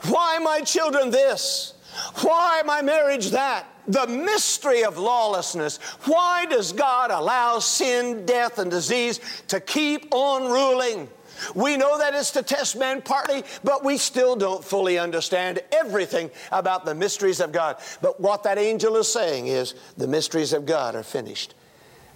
Why 0.09 0.39
my 0.39 0.61
children 0.61 1.11
this? 1.11 1.75
Why 2.20 2.62
my 2.64 2.82
marriage 2.82 3.30
that? 3.30 3.66
The 3.86 4.07
mystery 4.07 4.84
of 4.84 4.99
lawlessness. 4.99 5.76
Why 6.05 6.47
does 6.47 6.72
God 6.72 7.11
allow 7.11 7.59
sin, 7.59 8.24
death, 8.24 8.59
and 8.59 8.70
disease 8.70 9.20
to 9.49 9.61
keep 9.61 10.07
on 10.12 10.51
ruling? 10.51 11.09
We 11.55 11.76
know 11.76 11.99
that 11.99 12.14
it's 12.14 12.30
to 12.32 12.42
test 12.42 12.76
man 12.76 13.03
partly, 13.03 13.42
but 13.62 13.84
we 13.84 13.99
still 13.99 14.36
don't 14.36 14.64
fully 14.64 14.99
understand 14.99 15.61
everything 15.72 16.30
about 16.53 16.84
the 16.84 16.95
mysteries 16.95 17.40
of 17.40 17.53
God. 17.53 17.76
But 18.01 18.20
what 18.20 18.45
that 18.45 18.59
angel 18.59 18.97
is 18.97 19.12
saying 19.12 19.49
is 19.49 19.74
the 19.97 20.07
mysteries 20.07 20.53
of 20.53 20.64
God 20.66 20.95
are 20.95 21.03
finished. 21.03 21.55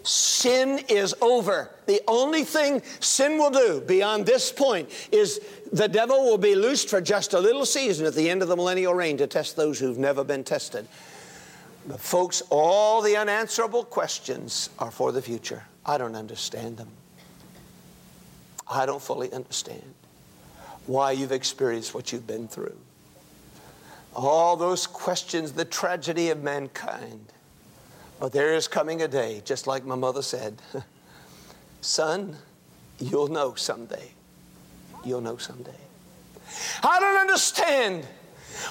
Sin 0.05 0.81
is 0.89 1.15
over. 1.21 1.71
The 1.87 2.01
only 2.07 2.45
thing 2.45 2.83
sin 3.01 3.37
will 3.37 3.51
do 3.51 3.81
beyond 3.81 4.25
this 4.25 4.51
point 4.53 4.89
is 5.13 5.41
the 5.73 5.89
devil 5.89 6.25
will 6.25 6.39
be 6.39 6.55
loosed 6.55 6.89
for 6.89 7.01
just 7.01 7.35
a 7.35 7.41
little 7.41 7.67
season 7.67 8.07
at 8.07 8.15
the 8.15 8.31
end 8.31 8.43
of 8.43 8.49
the 8.49 8.57
millennial 8.57 8.95
reign 8.95 9.17
to 9.19 9.27
test 9.27 9.57
those 9.57 9.79
who've 9.79 9.99
never 9.99 10.25
been 10.25 10.45
tested. 10.45 10.87
But, 11.87 12.01
folks, 12.01 12.43
all 12.51 13.03
the 13.03 13.17
unanswerable 13.17 13.85
questions 13.85 14.71
are 14.79 14.91
for 14.91 15.13
the 15.13 15.23
future. 15.23 15.65
I 15.85 15.99
don't 15.99 16.15
understand 16.15 16.77
them. 16.77 16.89
I 18.71 18.85
don't 18.85 19.01
fully 19.01 19.33
understand 19.33 19.95
why 20.87 21.13
you've 21.13 21.33
experienced 21.33 21.95
what 21.95 22.13
you've 22.13 22.27
been 22.27 22.49
through. 22.49 22.77
All 24.15 24.57
those 24.57 24.87
questions, 24.87 25.53
the 25.53 25.65
tragedy 25.65 26.31
of 26.31 26.43
mankind. 26.43 27.33
But 28.21 28.33
there 28.33 28.55
is 28.55 28.69
coming 28.69 29.03
a 29.03 29.09
day, 29.09 29.43
just 29.45 29.67
like 29.67 29.85
my 29.85 29.95
mother 29.95 30.23
said, 30.23 30.61
son, 31.81 32.37
you'll 32.99 33.29
know 33.29 33.55
someday. 33.55 34.13
You'll 35.05 35.21
know 35.21 35.37
someday. 35.37 35.71
I 36.83 37.01
don't 37.01 37.19
understand 37.19 38.05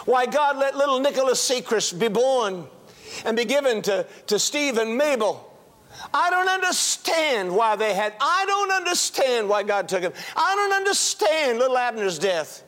why 0.05 0.25
God 0.25 0.57
let 0.57 0.75
little 0.75 0.99
Nicholas 0.99 1.39
Sechrist 1.39 1.99
be 1.99 2.07
born 2.07 2.65
and 3.25 3.37
be 3.37 3.45
given 3.45 3.81
to, 3.83 4.05
to 4.27 4.39
Steve 4.39 4.77
and 4.77 4.97
Mabel 4.97 5.47
I 6.13 6.29
don't 6.29 6.49
understand 6.49 7.55
why 7.55 7.75
they 7.75 7.93
had, 7.93 8.13
I 8.19 8.45
don't 8.45 8.71
understand 8.71 9.49
why 9.49 9.63
God 9.63 9.89
took 9.89 10.01
him. 10.01 10.13
I 10.35 10.55
don't 10.55 10.73
understand 10.73 11.59
little 11.59 11.77
Abner's 11.77 12.19
death 12.19 12.63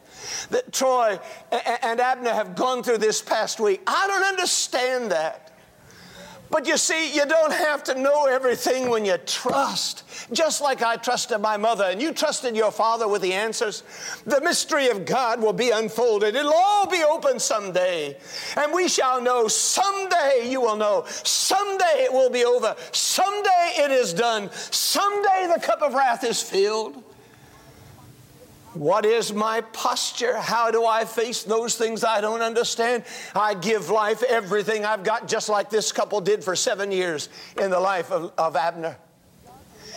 that 0.49 0.71
Troy 0.73 1.19
and 1.51 1.99
Abner 1.99 2.33
have 2.33 2.55
gone 2.55 2.83
through 2.83 2.97
this 2.97 3.21
past 3.21 3.59
week. 3.59 3.81
I 3.85 4.07
don't 4.07 4.23
understand 4.23 5.11
that. 5.11 5.48
But 6.51 6.65
you 6.65 6.77
see, 6.77 7.13
you 7.13 7.25
don't 7.25 7.53
have 7.53 7.83
to 7.85 7.95
know 7.95 8.25
everything 8.25 8.89
when 8.89 9.05
you 9.05 9.17
trust. 9.25 10.03
Just 10.33 10.61
like 10.61 10.81
I 10.81 10.95
trusted 10.95 11.39
my 11.41 11.57
mother 11.57 11.85
and 11.85 12.01
you 12.01 12.11
trusted 12.11 12.55
your 12.55 12.71
father 12.71 13.07
with 13.07 13.21
the 13.21 13.33
answers, 13.33 13.83
the 14.25 14.41
mystery 14.41 14.89
of 14.89 15.05
God 15.05 15.41
will 15.41 15.53
be 15.53 15.69
unfolded. 15.69 16.35
It'll 16.35 16.51
all 16.53 16.87
be 16.87 17.03
open 17.03 17.39
someday. 17.39 18.17
And 18.57 18.73
we 18.73 18.87
shall 18.87 19.21
know 19.21 19.47
someday 19.47 20.47
you 20.49 20.61
will 20.61 20.75
know. 20.75 21.05
Someday 21.07 22.03
it 22.03 22.11
will 22.11 22.29
be 22.29 22.45
over. 22.45 22.75
Someday 22.91 23.73
it 23.77 23.91
is 23.91 24.13
done. 24.13 24.49
Someday 24.51 25.51
the 25.53 25.61
cup 25.61 25.81
of 25.81 25.93
wrath 25.93 26.23
is 26.23 26.41
filled. 26.41 27.03
What 28.79 29.05
is 29.05 29.33
my 29.33 29.59
posture? 29.59 30.37
How 30.37 30.71
do 30.71 30.85
I 30.85 31.03
face 31.03 31.43
those 31.43 31.75
things 31.75 32.05
I 32.05 32.21
don't 32.21 32.41
understand? 32.41 33.03
I 33.35 33.53
give 33.53 33.89
life 33.89 34.23
everything 34.23 34.85
I've 34.85 35.03
got, 35.03 35.27
just 35.27 35.49
like 35.49 35.69
this 35.69 35.91
couple 35.91 36.21
did 36.21 36.45
for 36.45 36.55
seven 36.55 36.89
years 36.89 37.27
in 37.59 37.71
the 37.71 37.79
life 37.79 38.09
of, 38.09 38.31
of 38.37 38.55
Abner. 38.55 38.95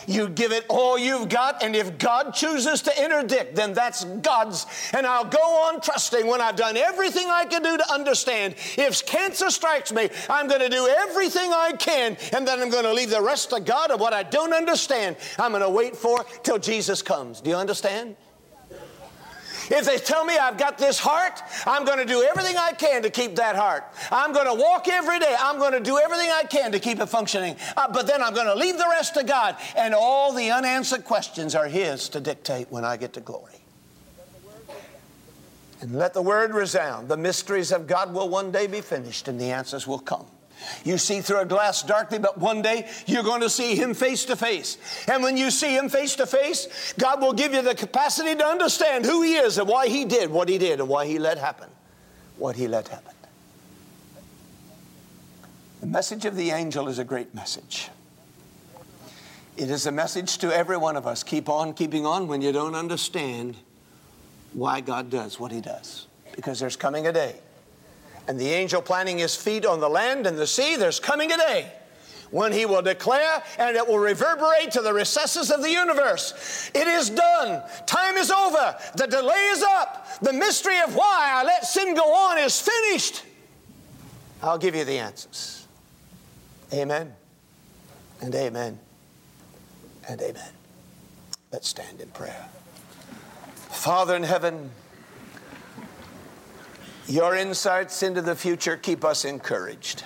You 0.08 0.28
give 0.28 0.50
it 0.50 0.66
all 0.68 0.98
you've 0.98 1.28
got, 1.28 1.62
and 1.62 1.76
if 1.76 1.96
God 1.96 2.34
chooses 2.34 2.82
to 2.82 3.04
interdict, 3.04 3.54
then 3.54 3.72
that's 3.72 4.02
God's. 4.02 4.66
And 4.92 5.06
I'll 5.06 5.26
go 5.26 5.38
on 5.38 5.80
trusting 5.80 6.26
when 6.26 6.40
I've 6.40 6.56
done 6.56 6.76
everything 6.76 7.28
I 7.30 7.44
can 7.44 7.62
do 7.62 7.76
to 7.76 7.92
understand. 7.92 8.56
If 8.76 9.06
cancer 9.06 9.50
strikes 9.50 9.92
me, 9.92 10.08
I'm 10.28 10.48
going 10.48 10.60
to 10.60 10.68
do 10.68 10.88
everything 10.88 11.52
I 11.52 11.70
can, 11.78 12.16
and 12.32 12.44
then 12.48 12.60
I'm 12.60 12.68
going 12.68 12.82
to 12.82 12.92
leave 12.92 13.10
the 13.10 13.22
rest 13.22 13.50
to 13.50 13.60
God 13.60 13.92
of 13.92 14.00
what 14.00 14.12
I 14.12 14.24
don't 14.24 14.52
understand. 14.52 15.18
I'm 15.38 15.52
going 15.52 15.62
to 15.62 15.70
wait 15.70 15.94
for 15.94 16.24
till 16.42 16.58
Jesus 16.58 17.00
comes. 17.00 17.40
Do 17.40 17.50
you 17.50 17.56
understand? 17.56 18.16
If 19.70 19.84
they 19.84 19.98
tell 19.98 20.24
me 20.24 20.36
I've 20.36 20.58
got 20.58 20.78
this 20.78 20.98
heart, 20.98 21.40
I'm 21.66 21.84
going 21.84 21.98
to 21.98 22.04
do 22.04 22.22
everything 22.22 22.56
I 22.56 22.72
can 22.72 23.02
to 23.02 23.10
keep 23.10 23.36
that 23.36 23.56
heart. 23.56 23.84
I'm 24.10 24.32
going 24.32 24.46
to 24.46 24.54
walk 24.54 24.88
every 24.88 25.18
day. 25.18 25.34
I'm 25.38 25.58
going 25.58 25.72
to 25.72 25.80
do 25.80 25.98
everything 25.98 26.30
I 26.30 26.44
can 26.44 26.72
to 26.72 26.80
keep 26.80 27.00
it 27.00 27.06
functioning. 27.06 27.56
Uh, 27.76 27.90
but 27.92 28.06
then 28.06 28.22
I'm 28.22 28.34
going 28.34 28.46
to 28.46 28.54
leave 28.54 28.78
the 28.78 28.88
rest 28.90 29.14
to 29.14 29.24
God. 29.24 29.56
And 29.76 29.94
all 29.94 30.32
the 30.32 30.50
unanswered 30.50 31.04
questions 31.04 31.54
are 31.54 31.66
His 31.66 32.08
to 32.10 32.20
dictate 32.20 32.70
when 32.70 32.84
I 32.84 32.96
get 32.96 33.12
to 33.14 33.20
glory. 33.20 33.52
And 35.80 35.96
let 35.98 36.14
the 36.14 36.22
word 36.22 36.54
resound. 36.54 37.08
The 37.08 37.16
mysteries 37.16 37.72
of 37.72 37.88
God 37.88 38.14
will 38.14 38.28
one 38.28 38.52
day 38.52 38.68
be 38.68 38.80
finished 38.80 39.26
and 39.26 39.40
the 39.40 39.50
answers 39.50 39.86
will 39.86 39.98
come. 39.98 40.26
You 40.84 40.98
see 40.98 41.20
through 41.20 41.40
a 41.40 41.46
glass 41.46 41.82
darkly, 41.82 42.18
but 42.18 42.38
one 42.38 42.62
day 42.62 42.88
you're 43.06 43.22
going 43.22 43.40
to 43.40 43.50
see 43.50 43.74
Him 43.74 43.94
face 43.94 44.24
to 44.26 44.36
face. 44.36 44.78
And 45.08 45.22
when 45.22 45.36
you 45.36 45.50
see 45.50 45.76
Him 45.76 45.88
face 45.88 46.16
to 46.16 46.26
face, 46.26 46.94
God 46.98 47.20
will 47.20 47.32
give 47.32 47.54
you 47.54 47.62
the 47.62 47.74
capacity 47.74 48.34
to 48.34 48.44
understand 48.44 49.04
who 49.04 49.22
He 49.22 49.34
is 49.34 49.58
and 49.58 49.68
why 49.68 49.88
He 49.88 50.04
did 50.04 50.30
what 50.30 50.48
He 50.48 50.58
did 50.58 50.80
and 50.80 50.88
why 50.88 51.06
He 51.06 51.18
let 51.18 51.38
happen 51.38 51.68
what 52.38 52.56
He 52.56 52.68
let 52.68 52.88
happen. 52.88 53.14
The 55.80 55.86
message 55.86 56.24
of 56.24 56.36
the 56.36 56.50
angel 56.50 56.88
is 56.88 56.98
a 56.98 57.04
great 57.04 57.34
message. 57.34 57.90
It 59.56 59.70
is 59.70 59.86
a 59.86 59.92
message 59.92 60.38
to 60.38 60.54
every 60.54 60.76
one 60.76 60.96
of 60.96 61.06
us. 61.06 61.22
Keep 61.22 61.48
on 61.48 61.74
keeping 61.74 62.06
on 62.06 62.28
when 62.28 62.40
you 62.40 62.52
don't 62.52 62.74
understand 62.74 63.56
why 64.52 64.80
God 64.80 65.10
does 65.10 65.38
what 65.38 65.52
He 65.52 65.60
does. 65.60 66.06
Because 66.34 66.60
there's 66.60 66.76
coming 66.76 67.06
a 67.06 67.12
day 67.12 67.36
and 68.28 68.38
the 68.38 68.50
angel 68.50 68.82
planting 68.82 69.18
his 69.18 69.36
feet 69.36 69.66
on 69.66 69.80
the 69.80 69.88
land 69.88 70.26
and 70.26 70.38
the 70.38 70.46
sea, 70.46 70.76
there's 70.76 71.00
coming 71.00 71.32
a 71.32 71.36
day 71.36 71.72
when 72.30 72.50
he 72.50 72.66
will 72.66 72.82
declare 72.82 73.42
and 73.58 73.76
it 73.76 73.86
will 73.86 73.98
reverberate 73.98 74.72
to 74.72 74.80
the 74.80 74.92
recesses 74.92 75.50
of 75.50 75.62
the 75.62 75.70
universe. 75.70 76.70
It 76.74 76.88
is 76.88 77.10
done. 77.10 77.62
Time 77.86 78.16
is 78.16 78.30
over. 78.30 78.76
The 78.96 79.06
delay 79.06 79.50
is 79.50 79.62
up. 79.62 80.20
The 80.20 80.32
mystery 80.32 80.80
of 80.80 80.96
why 80.96 81.30
I 81.34 81.44
let 81.44 81.64
sin 81.64 81.94
go 81.94 82.12
on 82.12 82.38
is 82.38 82.60
finished. 82.60 83.24
I'll 84.42 84.58
give 84.58 84.74
you 84.74 84.84
the 84.84 84.98
answers. 84.98 85.66
Amen 86.72 87.12
and 88.20 88.34
amen 88.34 88.78
and 90.08 90.20
amen. 90.20 90.50
Let's 91.52 91.68
stand 91.68 92.00
in 92.00 92.08
prayer. 92.08 92.48
Father 93.70 94.16
in 94.16 94.22
heaven, 94.22 94.70
your 97.08 97.34
insights 97.34 98.02
into 98.02 98.22
the 98.22 98.36
future 98.36 98.76
keep 98.76 99.04
us 99.04 99.24
encouraged. 99.24 100.04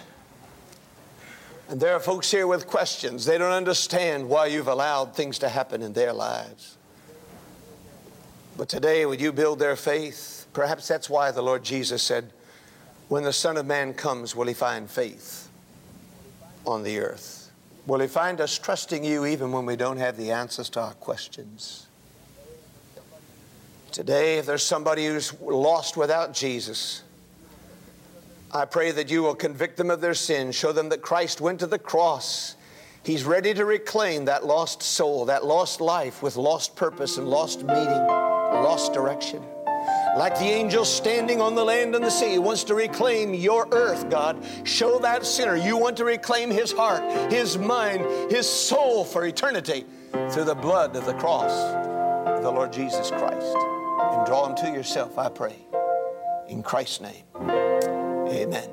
And 1.68 1.80
there 1.80 1.94
are 1.94 2.00
folks 2.00 2.30
here 2.30 2.46
with 2.46 2.66
questions. 2.66 3.24
They 3.24 3.38
don't 3.38 3.52
understand 3.52 4.28
why 4.28 4.46
you've 4.46 4.68
allowed 4.68 5.14
things 5.14 5.38
to 5.40 5.48
happen 5.48 5.82
in 5.82 5.92
their 5.92 6.12
lives. 6.12 6.76
But 8.56 8.68
today, 8.68 9.04
would 9.04 9.20
you 9.20 9.32
build 9.32 9.58
their 9.58 9.76
faith? 9.76 10.46
Perhaps 10.52 10.88
that's 10.88 11.10
why 11.10 11.30
the 11.30 11.42
Lord 11.42 11.64
Jesus 11.64 12.02
said, 12.02 12.32
When 13.08 13.24
the 13.24 13.32
Son 13.32 13.56
of 13.56 13.66
Man 13.66 13.92
comes, 13.94 14.34
will 14.34 14.46
he 14.46 14.54
find 14.54 14.88
faith 14.88 15.48
on 16.64 16.82
the 16.82 17.00
earth? 17.00 17.50
Will 17.86 18.00
he 18.00 18.06
find 18.06 18.40
us 18.40 18.58
trusting 18.58 19.04
you 19.04 19.26
even 19.26 19.52
when 19.52 19.66
we 19.66 19.76
don't 19.76 19.98
have 19.98 20.16
the 20.16 20.30
answers 20.30 20.70
to 20.70 20.80
our 20.80 20.94
questions? 20.94 21.85
Today, 23.96 24.36
if 24.36 24.44
there's 24.44 24.62
somebody 24.62 25.06
who's 25.06 25.32
lost 25.40 25.96
without 25.96 26.34
Jesus, 26.34 27.02
I 28.52 28.66
pray 28.66 28.90
that 28.90 29.10
you 29.10 29.22
will 29.22 29.34
convict 29.34 29.78
them 29.78 29.90
of 29.90 30.02
their 30.02 30.12
sin, 30.12 30.52
show 30.52 30.70
them 30.70 30.90
that 30.90 31.00
Christ 31.00 31.40
went 31.40 31.60
to 31.60 31.66
the 31.66 31.78
cross. 31.78 32.56
He's 33.04 33.24
ready 33.24 33.54
to 33.54 33.64
reclaim 33.64 34.26
that 34.26 34.44
lost 34.44 34.82
soul, 34.82 35.24
that 35.24 35.46
lost 35.46 35.80
life 35.80 36.22
with 36.22 36.36
lost 36.36 36.76
purpose 36.76 37.16
and 37.16 37.26
lost 37.26 37.64
meaning, 37.64 37.86
lost 37.86 38.92
direction. 38.92 39.42
Like 40.14 40.38
the 40.38 40.44
angel 40.44 40.84
standing 40.84 41.40
on 41.40 41.54
the 41.54 41.64
land 41.64 41.94
and 41.94 42.04
the 42.04 42.10
sea, 42.10 42.32
he 42.32 42.38
wants 42.38 42.64
to 42.64 42.74
reclaim 42.74 43.32
your 43.32 43.66
earth, 43.72 44.10
God. 44.10 44.44
Show 44.64 44.98
that 44.98 45.24
sinner 45.24 45.56
you 45.56 45.78
want 45.78 45.96
to 45.96 46.04
reclaim 46.04 46.50
his 46.50 46.70
heart, 46.70 47.32
his 47.32 47.56
mind, 47.56 48.30
his 48.30 48.46
soul 48.46 49.06
for 49.06 49.24
eternity 49.24 49.86
through 50.32 50.44
the 50.44 50.54
blood 50.54 50.96
of 50.96 51.06
the 51.06 51.14
cross 51.14 51.52
the 52.42 52.50
Lord 52.52 52.72
Jesus 52.72 53.10
Christ 53.10 53.56
and 53.98 54.26
draw 54.26 54.46
them 54.46 54.56
to 54.56 54.70
yourself, 54.70 55.18
I 55.18 55.28
pray. 55.28 55.56
In 56.48 56.62
Christ's 56.62 57.00
name, 57.00 57.24
amen. 58.28 58.70